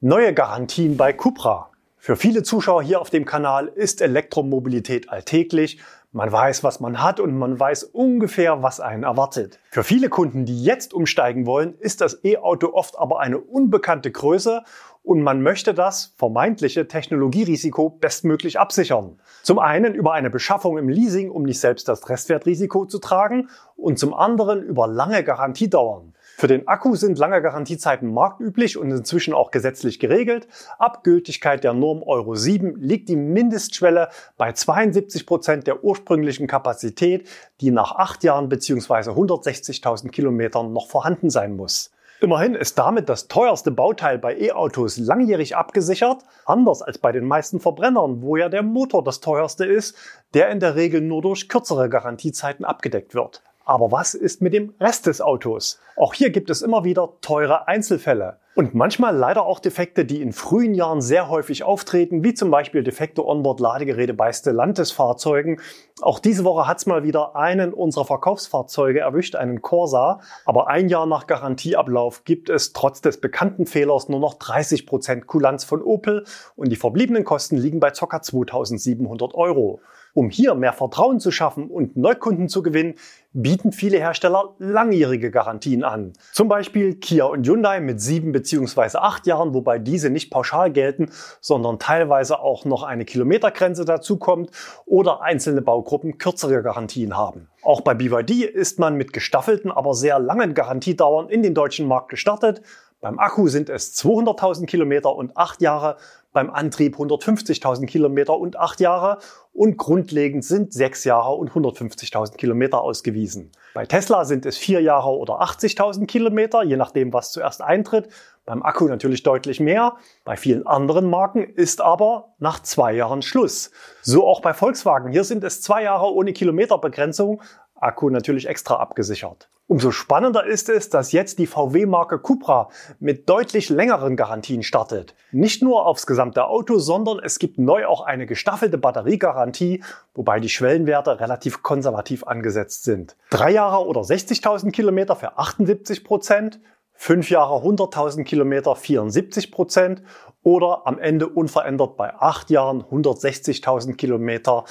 Neue 0.00 0.34
Garantien 0.34 0.98
bei 0.98 1.14
Cupra. 1.14 1.70
Für 2.08 2.16
viele 2.16 2.42
Zuschauer 2.42 2.82
hier 2.82 3.02
auf 3.02 3.10
dem 3.10 3.26
Kanal 3.26 3.66
ist 3.66 4.00
Elektromobilität 4.00 5.10
alltäglich. 5.10 5.78
Man 6.10 6.32
weiß, 6.32 6.64
was 6.64 6.80
man 6.80 7.02
hat 7.02 7.20
und 7.20 7.36
man 7.36 7.60
weiß 7.60 7.84
ungefähr, 7.84 8.62
was 8.62 8.80
einen 8.80 9.02
erwartet. 9.02 9.60
Für 9.68 9.84
viele 9.84 10.08
Kunden, 10.08 10.46
die 10.46 10.64
jetzt 10.64 10.94
umsteigen 10.94 11.44
wollen, 11.44 11.74
ist 11.78 12.00
das 12.00 12.24
E-Auto 12.24 12.72
oft 12.72 12.98
aber 12.98 13.20
eine 13.20 13.36
unbekannte 13.36 14.10
Größe 14.10 14.62
und 15.02 15.20
man 15.20 15.42
möchte 15.42 15.74
das 15.74 16.14
vermeintliche 16.16 16.88
Technologierisiko 16.88 17.90
bestmöglich 17.90 18.58
absichern. 18.58 19.20
Zum 19.42 19.58
einen 19.58 19.94
über 19.94 20.14
eine 20.14 20.30
Beschaffung 20.30 20.78
im 20.78 20.88
Leasing, 20.88 21.30
um 21.30 21.42
nicht 21.42 21.60
selbst 21.60 21.88
das 21.88 22.08
Restwertrisiko 22.08 22.86
zu 22.86 23.00
tragen 23.00 23.50
und 23.76 23.98
zum 23.98 24.14
anderen 24.14 24.62
über 24.62 24.86
lange 24.86 25.22
Garantiedauern. 25.22 26.07
Für 26.40 26.46
den 26.46 26.68
Akku 26.68 26.94
sind 26.94 27.18
lange 27.18 27.42
Garantiezeiten 27.42 28.14
marktüblich 28.14 28.78
und 28.78 28.92
inzwischen 28.92 29.34
auch 29.34 29.50
gesetzlich 29.50 29.98
geregelt. 29.98 30.46
Ab 30.78 31.02
Gültigkeit 31.02 31.64
der 31.64 31.72
Norm 31.72 32.00
Euro 32.04 32.36
7 32.36 32.76
liegt 32.76 33.08
die 33.08 33.16
Mindestschwelle 33.16 34.08
bei 34.36 34.52
72 34.52 35.26
Prozent 35.26 35.66
der 35.66 35.82
ursprünglichen 35.82 36.46
Kapazität, 36.46 37.28
die 37.60 37.72
nach 37.72 37.90
acht 37.90 38.22
Jahren 38.22 38.48
bzw. 38.48 39.10
160.000 39.10 40.10
Kilometern 40.10 40.72
noch 40.72 40.86
vorhanden 40.86 41.28
sein 41.28 41.56
muss. 41.56 41.90
Immerhin 42.20 42.54
ist 42.54 42.78
damit 42.78 43.08
das 43.08 43.26
teuerste 43.26 43.72
Bauteil 43.72 44.18
bei 44.18 44.38
E-Autos 44.38 44.96
langjährig 44.96 45.56
abgesichert, 45.56 46.22
anders 46.46 46.82
als 46.82 46.98
bei 46.98 47.10
den 47.10 47.24
meisten 47.24 47.58
Verbrennern, 47.58 48.22
wo 48.22 48.36
ja 48.36 48.48
der 48.48 48.62
Motor 48.62 49.02
das 49.02 49.18
teuerste 49.18 49.64
ist, 49.64 49.96
der 50.34 50.50
in 50.50 50.60
der 50.60 50.76
Regel 50.76 51.00
nur 51.00 51.20
durch 51.20 51.48
kürzere 51.48 51.88
Garantiezeiten 51.88 52.64
abgedeckt 52.64 53.12
wird. 53.12 53.42
Aber 53.68 53.92
was 53.92 54.14
ist 54.14 54.40
mit 54.40 54.54
dem 54.54 54.72
Rest 54.80 55.06
des 55.06 55.20
Autos? 55.20 55.78
Auch 55.94 56.14
hier 56.14 56.30
gibt 56.30 56.48
es 56.48 56.62
immer 56.62 56.84
wieder 56.84 57.10
teure 57.20 57.68
Einzelfälle. 57.68 58.38
Und 58.54 58.74
manchmal 58.74 59.14
leider 59.14 59.44
auch 59.44 59.60
Defekte, 59.60 60.06
die 60.06 60.22
in 60.22 60.32
frühen 60.32 60.72
Jahren 60.74 61.02
sehr 61.02 61.28
häufig 61.28 61.64
auftreten, 61.64 62.24
wie 62.24 62.32
zum 62.32 62.50
Beispiel 62.50 62.82
defekte 62.82 63.24
Onboard-Ladegeräte 63.26 64.14
bei 64.14 64.32
Stellantis-Fahrzeugen. 64.32 65.60
Auch 66.00 66.18
diese 66.18 66.44
Woche 66.44 66.66
hat 66.66 66.78
es 66.78 66.86
mal 66.86 67.04
wieder 67.04 67.36
einen 67.36 67.74
unserer 67.74 68.06
Verkaufsfahrzeuge 68.06 69.00
erwischt, 69.00 69.36
einen 69.36 69.60
Corsa. 69.60 70.20
Aber 70.46 70.68
ein 70.68 70.88
Jahr 70.88 71.04
nach 71.04 71.26
Garantieablauf 71.26 72.24
gibt 72.24 72.48
es 72.48 72.72
trotz 72.72 73.02
des 73.02 73.20
bekannten 73.20 73.66
Fehlers 73.66 74.08
nur 74.08 74.18
noch 74.18 74.34
30 74.34 74.86
Prozent 74.86 75.26
Kulanz 75.26 75.64
von 75.64 75.82
Opel 75.82 76.24
und 76.56 76.72
die 76.72 76.76
verbliebenen 76.76 77.24
Kosten 77.24 77.58
liegen 77.58 77.80
bei 77.80 77.90
ca. 77.90 78.22
2700 78.22 79.34
Euro. 79.34 79.80
Um 80.18 80.30
hier 80.30 80.56
mehr 80.56 80.72
Vertrauen 80.72 81.20
zu 81.20 81.30
schaffen 81.30 81.68
und 81.68 81.96
Neukunden 81.96 82.48
zu 82.48 82.64
gewinnen, 82.64 82.96
bieten 83.32 83.70
viele 83.70 83.98
Hersteller 83.98 84.56
langjährige 84.58 85.30
Garantien 85.30 85.84
an. 85.84 86.12
Zum 86.32 86.48
Beispiel 86.48 86.96
Kia 86.96 87.26
und 87.26 87.46
Hyundai 87.46 87.78
mit 87.78 88.00
sieben 88.00 88.32
bzw. 88.32 88.98
acht 88.98 89.28
Jahren, 89.28 89.54
wobei 89.54 89.78
diese 89.78 90.10
nicht 90.10 90.32
pauschal 90.32 90.72
gelten, 90.72 91.12
sondern 91.40 91.78
teilweise 91.78 92.40
auch 92.40 92.64
noch 92.64 92.82
eine 92.82 93.04
Kilometergrenze 93.04 93.84
dazukommt 93.84 94.50
oder 94.86 95.22
einzelne 95.22 95.62
Baugruppen 95.62 96.18
kürzere 96.18 96.64
Garantien 96.64 97.16
haben. 97.16 97.46
Auch 97.62 97.82
bei 97.82 97.94
BYD 97.94 98.42
ist 98.42 98.80
man 98.80 98.96
mit 98.96 99.12
gestaffelten, 99.12 99.70
aber 99.70 99.94
sehr 99.94 100.18
langen 100.18 100.52
Garantiedauern 100.52 101.28
in 101.28 101.44
den 101.44 101.54
deutschen 101.54 101.86
Markt 101.86 102.08
gestartet. 102.08 102.60
Beim 103.00 103.20
Akku 103.20 103.46
sind 103.46 103.68
es 103.68 103.94
200.000 103.96 104.66
Kilometer 104.66 105.14
und 105.14 105.36
acht 105.36 105.62
Jahre 105.62 105.98
beim 106.32 106.50
Antrieb 106.50 106.96
150.000 106.96 107.86
Kilometer 107.86 108.38
und 108.38 108.58
acht 108.58 108.80
Jahre 108.80 109.18
und 109.52 109.76
grundlegend 109.76 110.44
sind 110.44 110.72
sechs 110.72 111.04
Jahre 111.04 111.32
und 111.32 111.50
150.000 111.50 112.36
Kilometer 112.36 112.80
ausgewiesen. 112.80 113.50
Bei 113.74 113.86
Tesla 113.86 114.24
sind 114.24 114.46
es 114.46 114.56
vier 114.56 114.80
Jahre 114.80 115.10
oder 115.10 115.40
80.000 115.40 116.06
Kilometer, 116.06 116.62
je 116.62 116.76
nachdem, 116.76 117.12
was 117.12 117.32
zuerst 117.32 117.62
eintritt. 117.62 118.08
Beim 118.44 118.62
Akku 118.62 118.86
natürlich 118.86 119.24
deutlich 119.24 119.60
mehr. 119.60 119.96
Bei 120.24 120.36
vielen 120.36 120.66
anderen 120.66 121.10
Marken 121.10 121.42
ist 121.42 121.80
aber 121.80 122.34
nach 122.38 122.62
zwei 122.62 122.94
Jahren 122.94 123.20
Schluss. 123.20 123.70
So 124.00 124.26
auch 124.26 124.40
bei 124.40 124.54
Volkswagen. 124.54 125.12
Hier 125.12 125.24
sind 125.24 125.44
es 125.44 125.60
zwei 125.60 125.82
Jahre 125.82 126.14
ohne 126.14 126.32
Kilometerbegrenzung. 126.32 127.42
Akku 127.80 128.10
natürlich 128.10 128.48
extra 128.48 128.76
abgesichert. 128.76 129.48
Umso 129.70 129.90
spannender 129.90 130.46
ist 130.46 130.70
es, 130.70 130.88
dass 130.88 131.12
jetzt 131.12 131.38
die 131.38 131.46
VW-Marke 131.46 132.18
Cupra 132.18 132.70
mit 133.00 133.28
deutlich 133.28 133.68
längeren 133.68 134.16
Garantien 134.16 134.62
startet. 134.62 135.14
Nicht 135.30 135.62
nur 135.62 135.84
aufs 135.84 136.06
gesamte 136.06 136.46
Auto, 136.46 136.78
sondern 136.78 137.18
es 137.22 137.38
gibt 137.38 137.58
neu 137.58 137.86
auch 137.86 138.00
eine 138.00 138.24
gestaffelte 138.24 138.78
Batteriegarantie, 138.78 139.84
wobei 140.14 140.40
die 140.40 140.48
Schwellenwerte 140.48 141.20
relativ 141.20 141.62
konservativ 141.62 142.24
angesetzt 142.24 142.84
sind. 142.84 143.14
Drei 143.28 143.50
Jahre 143.50 143.84
oder 143.86 144.00
60.000 144.00 144.70
Kilometer 144.70 145.16
für 145.16 145.36
78 145.36 146.02
Prozent, 146.02 146.60
fünf 146.94 147.28
Jahre 147.28 147.62
100.000 147.62 148.24
Kilometer 148.24 148.74
74 148.74 149.52
Prozent 149.52 150.02
oder 150.42 150.86
am 150.86 150.98
Ende 150.98 151.28
unverändert 151.28 151.98
bei 151.98 152.14
acht 152.14 152.48
Jahren 152.48 152.82
160.000 152.84 153.96
Kilometer 153.96 154.64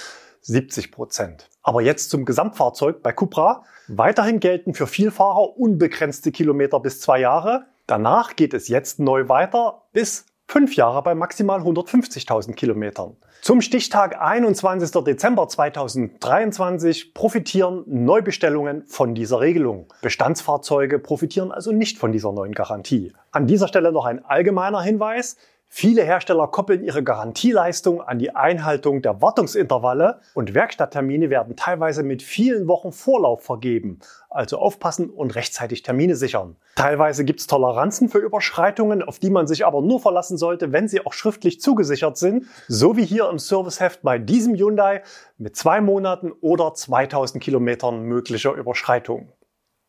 70 0.47 0.91
Prozent. 0.91 1.49
Aber 1.61 1.81
jetzt 1.81 2.09
zum 2.09 2.25
Gesamtfahrzeug 2.25 3.03
bei 3.03 3.11
Cupra. 3.11 3.63
Weiterhin 3.87 4.39
gelten 4.39 4.73
für 4.73 4.87
Vielfahrer 4.87 5.57
unbegrenzte 5.57 6.31
Kilometer 6.31 6.79
bis 6.79 7.01
zwei 7.01 7.19
Jahre. 7.19 7.65
Danach 7.85 8.35
geht 8.35 8.53
es 8.53 8.67
jetzt 8.67 8.99
neu 8.99 9.29
weiter 9.29 9.83
bis 9.93 10.25
fünf 10.47 10.75
Jahre 10.75 11.03
bei 11.03 11.15
maximal 11.15 11.59
150.000 11.59 12.53
Kilometern. 12.53 13.17
Zum 13.41 13.61
Stichtag 13.61 14.19
21. 14.19 15.03
Dezember 15.03 15.47
2023 15.47 17.13
profitieren 17.13 17.83
Neubestellungen 17.85 18.83
von 18.87 19.13
dieser 19.13 19.41
Regelung. 19.41 19.87
Bestandsfahrzeuge 20.01 20.99
profitieren 20.99 21.51
also 21.51 21.71
nicht 21.71 21.97
von 21.97 22.11
dieser 22.11 22.31
neuen 22.31 22.53
Garantie. 22.53 23.11
An 23.31 23.45
dieser 23.45 23.67
Stelle 23.67 23.91
noch 23.91 24.05
ein 24.05 24.23
allgemeiner 24.23 24.81
Hinweis. 24.81 25.35
Viele 25.69 26.03
Hersteller 26.03 26.47
koppeln 26.47 26.83
ihre 26.83 27.03
Garantieleistung 27.03 28.01
an 28.01 28.19
die 28.19 28.35
Einhaltung 28.35 29.01
der 29.01 29.21
Wartungsintervalle 29.21 30.21
und 30.33 30.53
Werkstatttermine 30.53 31.29
werden 31.29 31.55
teilweise 31.55 32.03
mit 32.03 32.23
vielen 32.23 32.67
Wochen 32.67 32.91
Vorlauf 32.91 33.43
vergeben. 33.43 33.99
Also 34.29 34.57
aufpassen 34.57 35.09
und 35.09 35.35
rechtzeitig 35.35 35.83
Termine 35.83 36.15
sichern. 36.15 36.55
Teilweise 36.75 37.25
gibt 37.25 37.41
es 37.41 37.47
Toleranzen 37.47 38.07
für 38.07 38.19
Überschreitungen, 38.19 39.03
auf 39.03 39.19
die 39.19 39.29
man 39.29 39.45
sich 39.45 39.65
aber 39.65 39.81
nur 39.81 39.99
verlassen 39.99 40.37
sollte, 40.37 40.71
wenn 40.71 40.87
sie 40.87 41.05
auch 41.05 41.13
schriftlich 41.13 41.59
zugesichert 41.59 42.17
sind. 42.17 42.45
So 42.67 42.95
wie 42.95 43.05
hier 43.05 43.29
im 43.29 43.37
Serviceheft 43.37 44.01
bei 44.03 44.19
diesem 44.19 44.55
Hyundai 44.55 45.03
mit 45.37 45.57
zwei 45.57 45.81
Monaten 45.81 46.31
oder 46.41 46.73
2000 46.73 47.43
Kilometern 47.43 48.03
möglicher 48.03 48.53
Überschreitung. 48.53 49.33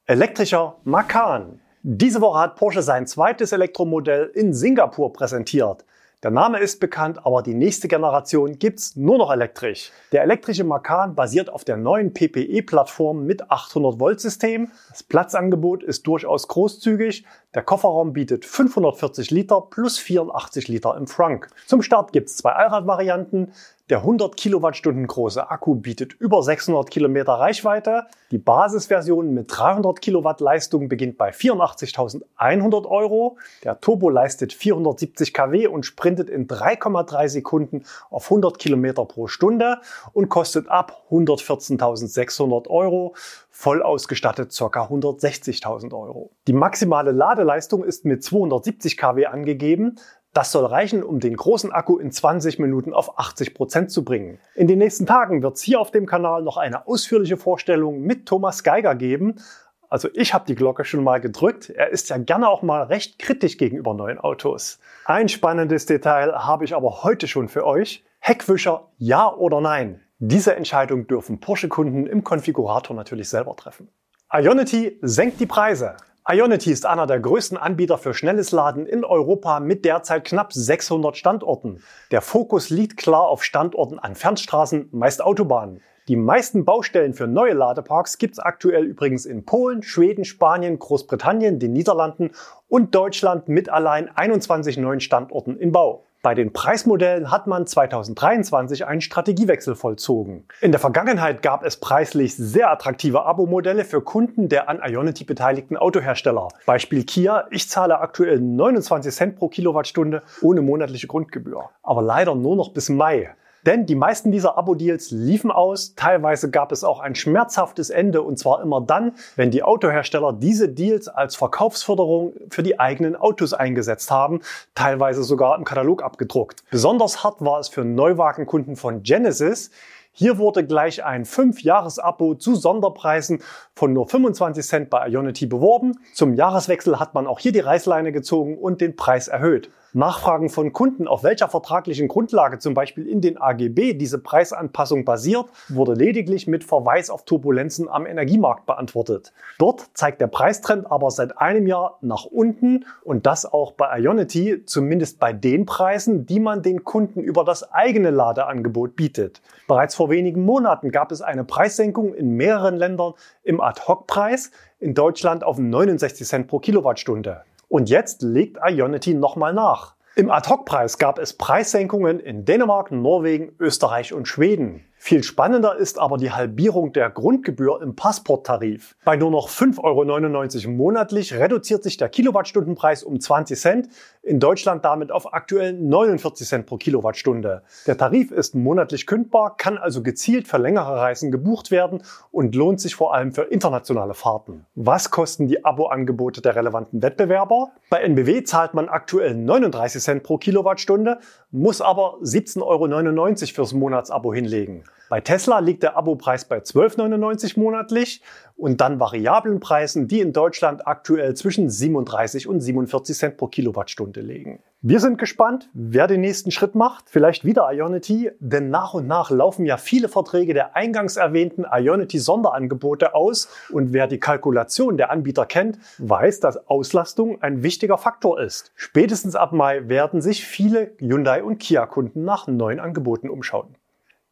Elektrischer 0.06 0.76
Makan. 0.84 1.60
Diese 1.82 2.20
Woche 2.20 2.40
hat 2.40 2.56
Porsche 2.56 2.82
sein 2.82 3.06
zweites 3.06 3.52
Elektromodell 3.52 4.32
in 4.34 4.52
Singapur 4.52 5.12
präsentiert. 5.12 5.84
Der 6.24 6.32
Name 6.32 6.58
ist 6.58 6.80
bekannt, 6.80 7.24
aber 7.24 7.42
die 7.42 7.54
nächste 7.54 7.86
Generation 7.86 8.58
gibt's 8.58 8.96
nur 8.96 9.18
noch 9.18 9.30
elektrisch. 9.30 9.92
Der 10.10 10.24
elektrische 10.24 10.64
Macan 10.64 11.14
basiert 11.14 11.48
auf 11.48 11.62
der 11.62 11.76
neuen 11.76 12.12
PPE-Plattform 12.12 13.24
mit 13.24 13.52
800 13.52 14.00
Volt 14.00 14.20
System. 14.20 14.72
Das 14.90 15.04
Platzangebot 15.04 15.84
ist 15.84 16.08
durchaus 16.08 16.48
großzügig. 16.48 17.24
Der 17.54 17.62
Kofferraum 17.62 18.12
bietet 18.12 18.44
540 18.44 19.30
Liter 19.30 19.60
plus 19.60 19.98
84 19.98 20.66
Liter 20.66 20.96
im 20.96 21.06
Frunk. 21.06 21.48
Zum 21.66 21.82
Start 21.82 22.12
gibt's 22.12 22.36
zwei 22.36 22.50
Allradvarianten. 22.50 23.52
Der 23.90 24.00
100 24.00 24.36
Kilowattstunden 24.36 25.06
große 25.06 25.50
Akku 25.50 25.74
bietet 25.74 26.12
über 26.12 26.42
600 26.42 26.90
Kilometer 26.90 27.32
Reichweite. 27.32 28.04
Die 28.30 28.36
Basisversion 28.36 29.32
mit 29.32 29.46
300 29.48 30.02
Kilowatt 30.02 30.40
Leistung 30.40 30.90
beginnt 30.90 31.16
bei 31.16 31.30
84.100 31.30 32.86
Euro. 32.86 33.38
Der 33.64 33.80
Turbo 33.80 34.10
leistet 34.10 34.52
470 34.52 35.32
kW 35.32 35.68
und 35.68 35.86
sprintet 35.86 36.28
in 36.28 36.46
3,3 36.46 37.28
Sekunden 37.28 37.84
auf 38.10 38.24
100 38.24 38.58
Kilometer 38.58 39.06
pro 39.06 39.26
Stunde 39.26 39.78
und 40.12 40.28
kostet 40.28 40.68
ab 40.68 41.04
114.600 41.10 42.68
Euro. 42.68 43.14
Voll 43.50 43.82
ausgestattet 43.82 44.54
ca. 44.56 44.84
160.000 44.84 45.92
Euro. 45.94 46.30
Die 46.46 46.52
maximale 46.52 47.10
Ladeleistung 47.10 47.84
ist 47.84 48.04
mit 48.04 48.22
270 48.22 48.98
kW 48.98 49.26
angegeben. 49.26 49.98
Das 50.38 50.52
soll 50.52 50.66
reichen, 50.66 51.02
um 51.02 51.18
den 51.18 51.36
großen 51.36 51.72
Akku 51.72 51.98
in 51.98 52.12
20 52.12 52.60
Minuten 52.60 52.94
auf 52.94 53.18
80 53.18 53.54
Prozent 53.54 53.90
zu 53.90 54.04
bringen. 54.04 54.38
In 54.54 54.68
den 54.68 54.78
nächsten 54.78 55.04
Tagen 55.04 55.42
wird 55.42 55.56
es 55.56 55.62
hier 55.62 55.80
auf 55.80 55.90
dem 55.90 56.06
Kanal 56.06 56.44
noch 56.44 56.56
eine 56.56 56.86
ausführliche 56.86 57.36
Vorstellung 57.36 58.02
mit 58.02 58.26
Thomas 58.26 58.62
Geiger 58.62 58.94
geben. 58.94 59.40
Also 59.88 60.08
ich 60.14 60.34
habe 60.34 60.44
die 60.46 60.54
Glocke 60.54 60.84
schon 60.84 61.02
mal 61.02 61.20
gedrückt. 61.20 61.70
Er 61.70 61.88
ist 61.88 62.08
ja 62.10 62.18
gerne 62.18 62.48
auch 62.48 62.62
mal 62.62 62.84
recht 62.84 63.18
kritisch 63.18 63.58
gegenüber 63.58 63.94
neuen 63.94 64.20
Autos. 64.20 64.78
Ein 65.06 65.28
spannendes 65.28 65.86
Detail 65.86 66.32
habe 66.32 66.64
ich 66.64 66.72
aber 66.72 67.02
heute 67.02 67.26
schon 67.26 67.48
für 67.48 67.66
euch. 67.66 68.04
Heckwischer, 68.20 68.92
ja 68.96 69.34
oder 69.34 69.60
nein? 69.60 70.02
Diese 70.20 70.54
Entscheidung 70.54 71.08
dürfen 71.08 71.40
Porsche-Kunden 71.40 72.06
im 72.06 72.22
Konfigurator 72.22 72.94
natürlich 72.94 73.28
selber 73.28 73.56
treffen. 73.56 73.88
Ionity 74.32 75.00
senkt 75.02 75.40
die 75.40 75.46
Preise. 75.46 75.96
Ionity 76.30 76.70
ist 76.70 76.84
einer 76.84 77.06
der 77.06 77.20
größten 77.20 77.56
Anbieter 77.56 77.96
für 77.96 78.12
schnelles 78.12 78.52
Laden 78.52 78.84
in 78.84 79.02
Europa 79.02 79.60
mit 79.60 79.86
derzeit 79.86 80.26
knapp 80.26 80.52
600 80.52 81.16
Standorten. 81.16 81.82
Der 82.10 82.20
Fokus 82.20 82.68
liegt 82.68 82.98
klar 82.98 83.22
auf 83.22 83.42
Standorten 83.42 83.98
an 83.98 84.14
Fernstraßen, 84.14 84.90
meist 84.92 85.24
Autobahnen. 85.24 85.80
Die 86.06 86.16
meisten 86.16 86.66
Baustellen 86.66 87.14
für 87.14 87.26
neue 87.26 87.54
Ladeparks 87.54 88.18
gibt 88.18 88.34
es 88.34 88.40
aktuell 88.40 88.84
übrigens 88.84 89.24
in 89.24 89.46
Polen, 89.46 89.82
Schweden, 89.82 90.26
Spanien, 90.26 90.78
Großbritannien, 90.78 91.58
den 91.58 91.72
Niederlanden 91.72 92.32
und 92.68 92.94
Deutschland 92.94 93.48
mit 93.48 93.70
allein 93.70 94.14
21 94.14 94.76
neuen 94.76 95.00
Standorten 95.00 95.56
im 95.56 95.72
Bau. 95.72 96.04
Bei 96.20 96.34
den 96.34 96.52
Preismodellen 96.52 97.30
hat 97.30 97.46
man 97.46 97.64
2023 97.64 98.84
einen 98.86 99.00
Strategiewechsel 99.00 99.76
vollzogen. 99.76 100.48
In 100.60 100.72
der 100.72 100.80
Vergangenheit 100.80 101.42
gab 101.42 101.64
es 101.64 101.76
preislich 101.76 102.34
sehr 102.36 102.72
attraktive 102.72 103.24
Abo-Modelle 103.24 103.84
für 103.84 104.00
Kunden 104.00 104.48
der 104.48 104.68
an 104.68 104.80
Ionity 104.84 105.22
beteiligten 105.22 105.76
Autohersteller. 105.76 106.48
Beispiel 106.66 107.04
Kia, 107.04 107.46
ich 107.52 107.68
zahle 107.68 108.00
aktuell 108.00 108.40
29 108.40 109.14
Cent 109.14 109.36
pro 109.36 109.48
Kilowattstunde 109.48 110.22
ohne 110.42 110.60
monatliche 110.60 111.06
Grundgebühr. 111.06 111.70
Aber 111.84 112.02
leider 112.02 112.34
nur 112.34 112.56
noch 112.56 112.72
bis 112.72 112.88
Mai. 112.88 113.30
Denn 113.66 113.86
die 113.86 113.94
meisten 113.94 114.32
dieser 114.32 114.56
Abo-Deals 114.56 115.10
liefen 115.10 115.50
aus. 115.50 115.94
Teilweise 115.94 116.50
gab 116.50 116.72
es 116.72 116.84
auch 116.84 117.00
ein 117.00 117.14
schmerzhaftes 117.14 117.90
Ende 117.90 118.22
und 118.22 118.38
zwar 118.38 118.62
immer 118.62 118.80
dann, 118.80 119.12
wenn 119.36 119.50
die 119.50 119.62
Autohersteller 119.62 120.32
diese 120.32 120.68
Deals 120.68 121.08
als 121.08 121.36
Verkaufsförderung 121.36 122.32
für 122.50 122.62
die 122.62 122.78
eigenen 122.78 123.16
Autos 123.16 123.52
eingesetzt 123.52 124.10
haben, 124.10 124.40
teilweise 124.74 125.22
sogar 125.22 125.56
im 125.56 125.64
Katalog 125.64 126.02
abgedruckt. 126.02 126.62
Besonders 126.70 127.24
hart 127.24 127.40
war 127.44 127.60
es 127.60 127.68
für 127.68 127.84
Neuwagenkunden 127.84 128.76
von 128.76 129.02
Genesis, 129.02 129.70
hier 130.18 130.36
wurde 130.38 130.66
gleich 130.66 131.04
ein 131.04 131.24
5-Jahres-Abo 131.24 132.34
zu 132.34 132.56
Sonderpreisen 132.56 133.40
von 133.76 133.92
nur 133.92 134.08
25 134.08 134.66
Cent 134.66 134.90
bei 134.90 135.06
Ionity 135.06 135.46
beworben. 135.46 136.00
Zum 136.12 136.34
Jahreswechsel 136.34 136.98
hat 136.98 137.14
man 137.14 137.28
auch 137.28 137.38
hier 137.38 137.52
die 137.52 137.60
Reißleine 137.60 138.10
gezogen 138.10 138.58
und 138.58 138.80
den 138.80 138.96
Preis 138.96 139.28
erhöht. 139.28 139.70
Nachfragen 139.98 140.48
von 140.48 140.72
Kunden, 140.72 141.08
auf 141.08 141.24
welcher 141.24 141.48
vertraglichen 141.48 142.06
Grundlage 142.06 142.60
zum 142.60 142.72
Beispiel 142.72 143.08
in 143.08 143.20
den 143.20 143.36
AGB 143.36 143.94
diese 143.94 144.20
Preisanpassung 144.20 145.04
basiert, 145.04 145.46
wurde 145.68 145.94
lediglich 145.94 146.46
mit 146.46 146.62
Verweis 146.62 147.10
auf 147.10 147.24
Turbulenzen 147.24 147.88
am 147.88 148.06
Energiemarkt 148.06 148.64
beantwortet. 148.64 149.32
Dort 149.58 149.90
zeigt 149.94 150.20
der 150.20 150.28
Preistrend 150.28 150.88
aber 150.88 151.10
seit 151.10 151.38
einem 151.38 151.66
Jahr 151.66 151.98
nach 152.00 152.26
unten 152.26 152.84
und 153.02 153.26
das 153.26 153.44
auch 153.44 153.72
bei 153.72 153.98
Ionity, 153.98 154.64
zumindest 154.66 155.18
bei 155.18 155.32
den 155.32 155.66
Preisen, 155.66 156.26
die 156.26 156.38
man 156.38 156.62
den 156.62 156.84
Kunden 156.84 157.20
über 157.20 157.42
das 157.42 157.72
eigene 157.72 158.10
Ladeangebot 158.10 158.94
bietet. 158.94 159.42
Bereits 159.66 159.96
vor 159.96 160.10
wenigen 160.10 160.44
Monaten 160.44 160.92
gab 160.92 161.10
es 161.10 161.22
eine 161.22 161.42
Preissenkung 161.42 162.14
in 162.14 162.36
mehreren 162.36 162.76
Ländern 162.76 163.14
im 163.42 163.60
Ad-Hoc-Preis, 163.60 164.52
in 164.78 164.94
Deutschland 164.94 165.42
auf 165.42 165.58
69 165.58 166.24
Cent 166.24 166.46
pro 166.46 166.60
Kilowattstunde. 166.60 167.42
Und 167.68 167.90
jetzt 167.90 168.22
legt 168.22 168.58
Ionity 168.66 169.14
nochmal 169.14 169.52
nach. 169.52 169.94
Im 170.16 170.30
Ad-Hoc-Preis 170.30 170.98
gab 170.98 171.18
es 171.18 171.34
Preissenkungen 171.34 172.18
in 172.18 172.44
Dänemark, 172.44 172.90
Norwegen, 172.90 173.52
Österreich 173.60 174.12
und 174.12 174.26
Schweden. 174.26 174.87
Viel 175.00 175.22
spannender 175.22 175.76
ist 175.76 175.98
aber 175.98 176.18
die 176.18 176.32
Halbierung 176.32 176.92
der 176.92 177.08
Grundgebühr 177.08 177.80
im 177.80 177.94
Passporttarif. 177.94 178.96
Bei 179.04 179.16
nur 179.16 179.30
noch 179.30 179.48
5,99 179.48 180.64
Euro 180.66 180.70
monatlich 180.74 181.32
reduziert 181.34 181.84
sich 181.84 181.96
der 181.96 182.08
Kilowattstundenpreis 182.08 183.04
um 183.04 183.20
20 183.20 183.58
Cent, 183.58 183.88
in 184.22 184.40
Deutschland 184.40 184.84
damit 184.84 185.12
auf 185.12 185.32
aktuell 185.32 185.72
49 185.72 186.46
Cent 186.46 186.66
pro 186.66 186.76
Kilowattstunde. 186.76 187.62
Der 187.86 187.96
Tarif 187.96 188.32
ist 188.32 188.56
monatlich 188.56 189.06
kündbar, 189.06 189.56
kann 189.56 189.78
also 189.78 190.02
gezielt 190.02 190.48
für 190.48 190.58
längere 190.58 190.96
Reisen 190.96 191.30
gebucht 191.30 191.70
werden 191.70 192.02
und 192.32 192.54
lohnt 192.56 192.80
sich 192.80 192.96
vor 192.96 193.14
allem 193.14 193.32
für 193.32 193.42
internationale 193.42 194.14
Fahrten. 194.14 194.66
Was 194.74 195.10
kosten 195.10 195.46
die 195.46 195.64
Abo-Angebote 195.64 196.42
der 196.42 196.56
relevanten 196.56 197.02
Wettbewerber? 197.02 197.70
Bei 197.88 198.00
NBW 198.00 198.42
zahlt 198.42 198.74
man 198.74 198.88
aktuell 198.88 199.34
39 199.34 200.02
Cent 200.02 200.22
pro 200.24 200.38
Kilowattstunde, 200.38 201.20
muss 201.50 201.80
aber 201.80 202.18
17,99 202.22 202.62
Euro 202.62 203.54
fürs 203.54 203.72
Monatsabo 203.72 204.34
hinlegen. 204.34 204.84
Bei 205.08 205.22
Tesla 205.22 205.60
liegt 205.60 205.82
der 205.82 205.96
Abopreis 205.96 206.44
bei 206.44 206.58
12,99 206.58 207.58
monatlich 207.58 208.20
und 208.56 208.80
dann 208.80 209.00
variablen 209.00 209.58
Preisen, 209.58 210.06
die 210.06 210.20
in 210.20 210.34
Deutschland 210.34 210.86
aktuell 210.86 211.34
zwischen 211.34 211.70
37 211.70 212.46
und 212.46 212.60
47 212.60 213.16
Cent 213.16 213.36
pro 213.38 213.46
Kilowattstunde 213.46 214.20
liegen. 214.20 214.60
Wir 214.82 215.00
sind 215.00 215.16
gespannt, 215.16 215.70
wer 215.72 216.06
den 216.06 216.20
nächsten 216.20 216.50
Schritt 216.50 216.74
macht. 216.74 217.08
Vielleicht 217.08 217.44
wieder 217.44 217.68
Ionity, 217.72 218.30
denn 218.38 218.68
nach 218.68 218.94
und 218.94 219.06
nach 219.06 219.30
laufen 219.30 219.64
ja 219.64 219.76
viele 219.76 220.08
Verträge 220.08 220.52
der 220.54 220.76
eingangs 220.76 221.16
erwähnten 221.16 221.64
Ionity 221.64 222.18
Sonderangebote 222.18 223.14
aus 223.14 223.48
und 223.70 223.94
wer 223.94 224.08
die 224.08 224.20
Kalkulation 224.20 224.98
der 224.98 225.10
Anbieter 225.10 225.46
kennt, 225.46 225.78
weiß, 225.98 226.40
dass 226.40 226.68
Auslastung 226.68 227.40
ein 227.40 227.62
wichtiger 227.62 227.96
Faktor 227.96 228.40
ist. 228.40 228.72
Spätestens 228.74 229.36
ab 229.36 229.52
Mai 229.52 229.88
werden 229.88 230.20
sich 230.20 230.44
viele 230.44 230.92
Hyundai 230.98 231.42
und 231.42 231.58
Kia 231.58 231.86
Kunden 231.86 232.24
nach 232.24 232.46
neuen 232.46 232.78
Angeboten 232.78 233.30
umschauen. 233.30 233.77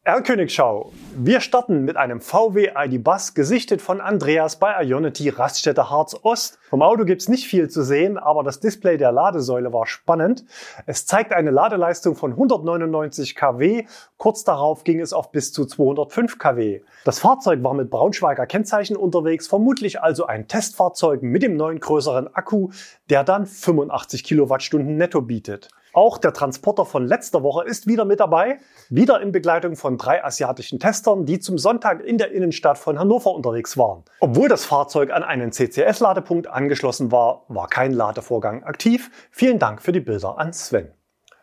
R-Königschau. 0.07 0.93
Wir 1.17 1.41
starten 1.41 1.83
mit 1.83 1.97
einem 1.97 2.21
VW 2.21 2.71
ID 2.77 3.03
Bus, 3.03 3.33
gesichtet 3.33 3.81
von 3.81 3.99
Andreas 3.99 4.57
bei 4.57 4.81
Ionity 4.81 5.27
Raststätte 5.27 5.89
Harz 5.89 6.15
Ost. 6.23 6.59
Vom 6.69 6.81
Auto 6.81 7.03
gibt's 7.03 7.27
nicht 7.27 7.45
viel 7.45 7.69
zu 7.69 7.83
sehen, 7.83 8.17
aber 8.17 8.41
das 8.41 8.61
Display 8.61 8.95
der 8.95 9.11
Ladesäule 9.11 9.73
war 9.73 9.85
spannend. 9.85 10.45
Es 10.85 11.05
zeigt 11.05 11.33
eine 11.33 11.51
Ladeleistung 11.51 12.15
von 12.15 12.31
199 12.31 13.35
kW. 13.35 13.85
Kurz 14.15 14.45
darauf 14.45 14.85
ging 14.85 15.01
es 15.01 15.11
auf 15.11 15.33
bis 15.33 15.51
zu 15.51 15.65
205 15.65 16.39
kW. 16.39 16.83
Das 17.03 17.19
Fahrzeug 17.19 17.61
war 17.61 17.73
mit 17.73 17.89
Braunschweiger 17.89 18.45
Kennzeichen 18.45 18.95
unterwegs, 18.95 19.47
vermutlich 19.47 20.01
also 20.01 20.25
ein 20.25 20.47
Testfahrzeug 20.47 21.21
mit 21.21 21.43
dem 21.43 21.57
neuen 21.57 21.81
größeren 21.81 22.33
Akku, 22.33 22.69
der 23.09 23.25
dann 23.25 23.45
85 23.45 24.23
Kilowattstunden 24.23 24.95
netto 24.95 25.19
bietet. 25.21 25.67
Auch 25.97 26.19
der 26.19 26.31
Transporter 26.31 26.85
von 26.85 27.07
letzter 27.07 27.41
Woche 27.41 27.65
ist 27.65 27.87
wieder 27.87 28.05
mit 28.05 28.19
dabei, 28.19 28.59
wieder 28.91 29.19
in 29.19 29.31
Begleitung 29.31 29.75
von 29.75 29.97
drei 29.97 30.23
asiatischen 30.23 30.79
Testern, 30.79 31.25
die 31.25 31.39
zum 31.39 31.57
Sonntag 31.57 32.05
in 32.05 32.19
der 32.19 32.31
Innenstadt 32.31 32.77
von 32.77 32.99
Hannover 32.99 33.33
unterwegs 33.33 33.79
waren. 33.79 34.03
Obwohl 34.19 34.47
das 34.47 34.63
Fahrzeug 34.63 35.11
an 35.11 35.23
einen 35.23 35.51
CCS-Ladepunkt 35.51 36.45
angeschlossen 36.45 37.11
war, 37.11 37.45
war 37.47 37.67
kein 37.67 37.93
Ladevorgang 37.93 38.63
aktiv. 38.63 39.09
Vielen 39.31 39.57
Dank 39.57 39.81
für 39.81 39.91
die 39.91 39.99
Bilder 39.99 40.37
an 40.37 40.53
Sven. 40.53 40.91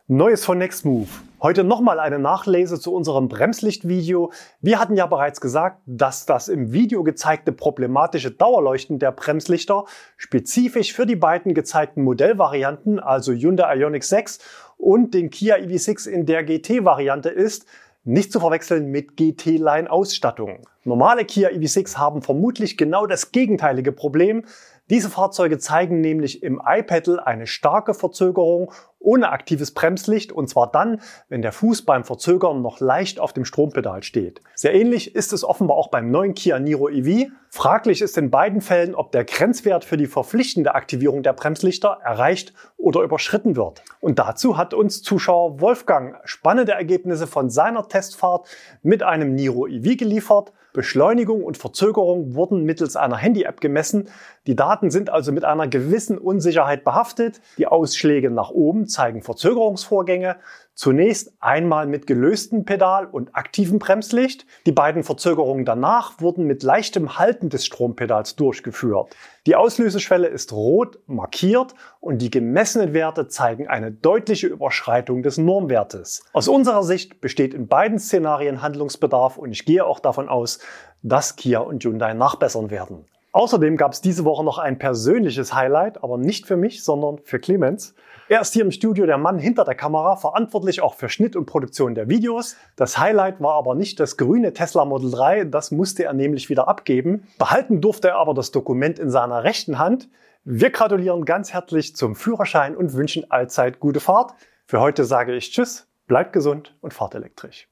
Neues 0.06 0.44
von 0.44 0.58
Nextmove. 0.58 1.08
Heute 1.44 1.62
nochmal 1.62 2.00
eine 2.00 2.18
Nachlese 2.18 2.80
zu 2.80 2.94
unserem 2.94 3.28
Bremslichtvideo. 3.28 4.33
Wir 4.62 4.80
hatten 4.80 4.96
ja 4.96 5.04
bereits 5.04 5.42
gesagt, 5.42 5.83
dass 5.85 6.24
das 6.24 6.48
im 6.48 6.72
Video 6.72 7.04
gezeigte 7.04 7.52
problematische 7.52 8.30
Dauerleuchten 8.30 8.98
der 8.98 9.12
Bremslichter 9.12 9.85
spezifisch 10.16 10.94
für 10.94 11.04
die 11.04 11.16
beiden 11.16 11.52
gezeigten 11.52 12.02
Modellvarianten, 12.02 12.98
also 12.98 13.35
Hyundai 13.35 13.76
Ioniq 13.76 14.04
6 14.04 14.38
und 14.78 15.12
den 15.12 15.28
Kia 15.28 15.57
EV6 15.57 16.09
in 16.09 16.24
der 16.24 16.44
GT-Variante 16.44 17.28
ist, 17.28 17.66
nicht 18.04 18.33
zu 18.33 18.40
verwechseln 18.40 18.90
mit 18.90 19.18
GT-Line-Ausstattung. 19.18 20.66
Normale 20.85 21.26
Kia 21.26 21.50
EV6 21.50 21.98
haben 21.98 22.22
vermutlich 22.22 22.78
genau 22.78 23.07
das 23.07 23.33
gegenteilige 23.33 23.92
Problem. 23.92 24.46
Diese 24.90 25.09
Fahrzeuge 25.09 25.59
zeigen 25.59 26.00
nämlich 26.02 26.42
im 26.42 26.61
iPedal 26.62 27.18
eine 27.18 27.46
starke 27.46 27.94
Verzögerung 27.94 28.70
ohne 29.04 29.30
aktives 29.30 29.72
Bremslicht 29.72 30.32
und 30.32 30.48
zwar 30.48 30.72
dann, 30.72 31.00
wenn 31.28 31.42
der 31.42 31.52
Fuß 31.52 31.82
beim 31.82 32.04
Verzögern 32.04 32.62
noch 32.62 32.80
leicht 32.80 33.20
auf 33.20 33.32
dem 33.32 33.44
Strompedal 33.44 34.02
steht. 34.02 34.40
Sehr 34.54 34.74
ähnlich 34.74 35.14
ist 35.14 35.32
es 35.32 35.44
offenbar 35.44 35.76
auch 35.76 35.88
beim 35.88 36.10
neuen 36.10 36.34
Kia 36.34 36.58
Niro 36.58 36.88
EV. 36.88 37.30
Fraglich 37.50 38.02
ist 38.02 38.18
in 38.18 38.30
beiden 38.30 38.60
Fällen, 38.60 38.94
ob 38.94 39.12
der 39.12 39.24
Grenzwert 39.24 39.84
für 39.84 39.96
die 39.96 40.06
verpflichtende 40.06 40.74
Aktivierung 40.74 41.22
der 41.22 41.34
Bremslichter 41.34 41.98
erreicht 42.02 42.52
oder 42.76 43.02
überschritten 43.02 43.56
wird. 43.56 43.82
Und 44.00 44.18
dazu 44.18 44.56
hat 44.56 44.74
uns 44.74 45.02
Zuschauer 45.02 45.60
Wolfgang 45.60 46.16
spannende 46.24 46.72
Ergebnisse 46.72 47.26
von 47.26 47.50
seiner 47.50 47.86
Testfahrt 47.86 48.48
mit 48.82 49.02
einem 49.02 49.34
Niro 49.34 49.66
EV 49.66 49.96
geliefert. 49.96 50.52
Beschleunigung 50.74 51.44
und 51.44 51.56
Verzögerung 51.56 52.34
wurden 52.34 52.64
mittels 52.64 52.96
einer 52.96 53.16
Handy-App 53.16 53.60
gemessen. 53.60 54.08
Die 54.48 54.56
Daten 54.56 54.90
sind 54.90 55.08
also 55.08 55.30
mit 55.30 55.44
einer 55.44 55.68
gewissen 55.68 56.18
Unsicherheit 56.18 56.82
behaftet. 56.82 57.40
Die 57.58 57.68
Ausschläge 57.68 58.28
nach 58.28 58.50
oben 58.50 58.88
zeigen 58.88 59.22
Verzögerungsvorgänge. 59.22 60.37
Zunächst 60.76 61.32
einmal 61.38 61.87
mit 61.87 62.08
gelöstem 62.08 62.64
Pedal 62.64 63.06
und 63.06 63.37
aktivem 63.37 63.78
Bremslicht. 63.78 64.44
Die 64.66 64.72
beiden 64.72 65.04
Verzögerungen 65.04 65.64
danach 65.64 66.20
wurden 66.20 66.46
mit 66.46 66.64
leichtem 66.64 67.16
Halten 67.16 67.48
des 67.48 67.64
Strompedals 67.64 68.34
durchgeführt. 68.34 69.14
Die 69.46 69.54
Auslöseschwelle 69.54 70.26
ist 70.26 70.52
rot 70.52 70.98
markiert 71.06 71.76
und 72.00 72.18
die 72.18 72.30
gemessenen 72.30 72.92
Werte 72.92 73.28
zeigen 73.28 73.68
eine 73.68 73.92
deutliche 73.92 74.48
Überschreitung 74.48 75.22
des 75.22 75.38
Normwertes. 75.38 76.24
Aus 76.32 76.48
unserer 76.48 76.82
Sicht 76.82 77.20
besteht 77.20 77.54
in 77.54 77.68
beiden 77.68 78.00
Szenarien 78.00 78.60
Handlungsbedarf 78.60 79.38
und 79.38 79.52
ich 79.52 79.64
gehe 79.64 79.87
auch 79.87 80.00
davon 80.00 80.28
aus, 80.28 80.58
dass 81.02 81.37
Kia 81.37 81.60
und 81.60 81.84
Hyundai 81.84 82.14
nachbessern 82.14 82.70
werden. 82.70 83.04
Außerdem 83.30 83.76
gab 83.76 83.92
es 83.92 84.00
diese 84.00 84.24
Woche 84.24 84.44
noch 84.44 84.58
ein 84.58 84.78
persönliches 84.78 85.54
Highlight, 85.54 86.02
aber 86.02 86.18
nicht 86.18 86.46
für 86.46 86.56
mich, 86.56 86.82
sondern 86.82 87.18
für 87.18 87.38
Clemens. 87.38 87.94
Er 88.26 88.40
ist 88.40 88.54
hier 88.54 88.64
im 88.64 88.70
Studio 88.70 89.04
der 89.04 89.18
Mann 89.18 89.38
hinter 89.38 89.64
der 89.64 89.74
Kamera, 89.74 90.16
verantwortlich 90.16 90.80
auch 90.80 90.94
für 90.94 91.10
Schnitt 91.10 91.37
und 91.37 91.44
Produktion 91.44 91.94
der 91.94 92.08
Videos. 92.08 92.56
Das 92.74 92.96
Highlight 92.96 93.42
war 93.42 93.52
aber 93.52 93.74
nicht 93.74 94.00
das 94.00 94.16
grüne 94.16 94.54
Tesla 94.54 94.87
Model 94.87 95.10
3, 95.10 95.44
das 95.44 95.70
musste 95.70 96.04
er 96.04 96.14
nämlich 96.14 96.48
wieder 96.48 96.66
abgeben. 96.66 97.26
Behalten 97.38 97.82
durfte 97.82 98.08
er 98.08 98.16
aber 98.16 98.32
das 98.32 98.50
Dokument 98.50 98.98
in 98.98 99.10
seiner 99.10 99.44
rechten 99.44 99.78
Hand. 99.78 100.08
Wir 100.42 100.70
gratulieren 100.70 101.26
ganz 101.26 101.52
herzlich 101.52 101.96
zum 101.96 102.16
Führerschein 102.16 102.74
und 102.74 102.94
wünschen 102.94 103.30
allzeit 103.30 103.78
gute 103.78 104.00
Fahrt. 104.00 104.32
Für 104.64 104.80
heute 104.80 105.04
sage 105.04 105.34
ich 105.34 105.50
Tschüss, 105.50 105.87
bleibt 106.06 106.32
gesund 106.32 106.74
und 106.80 106.94
fahrt 106.94 107.14
elektrisch. 107.14 107.68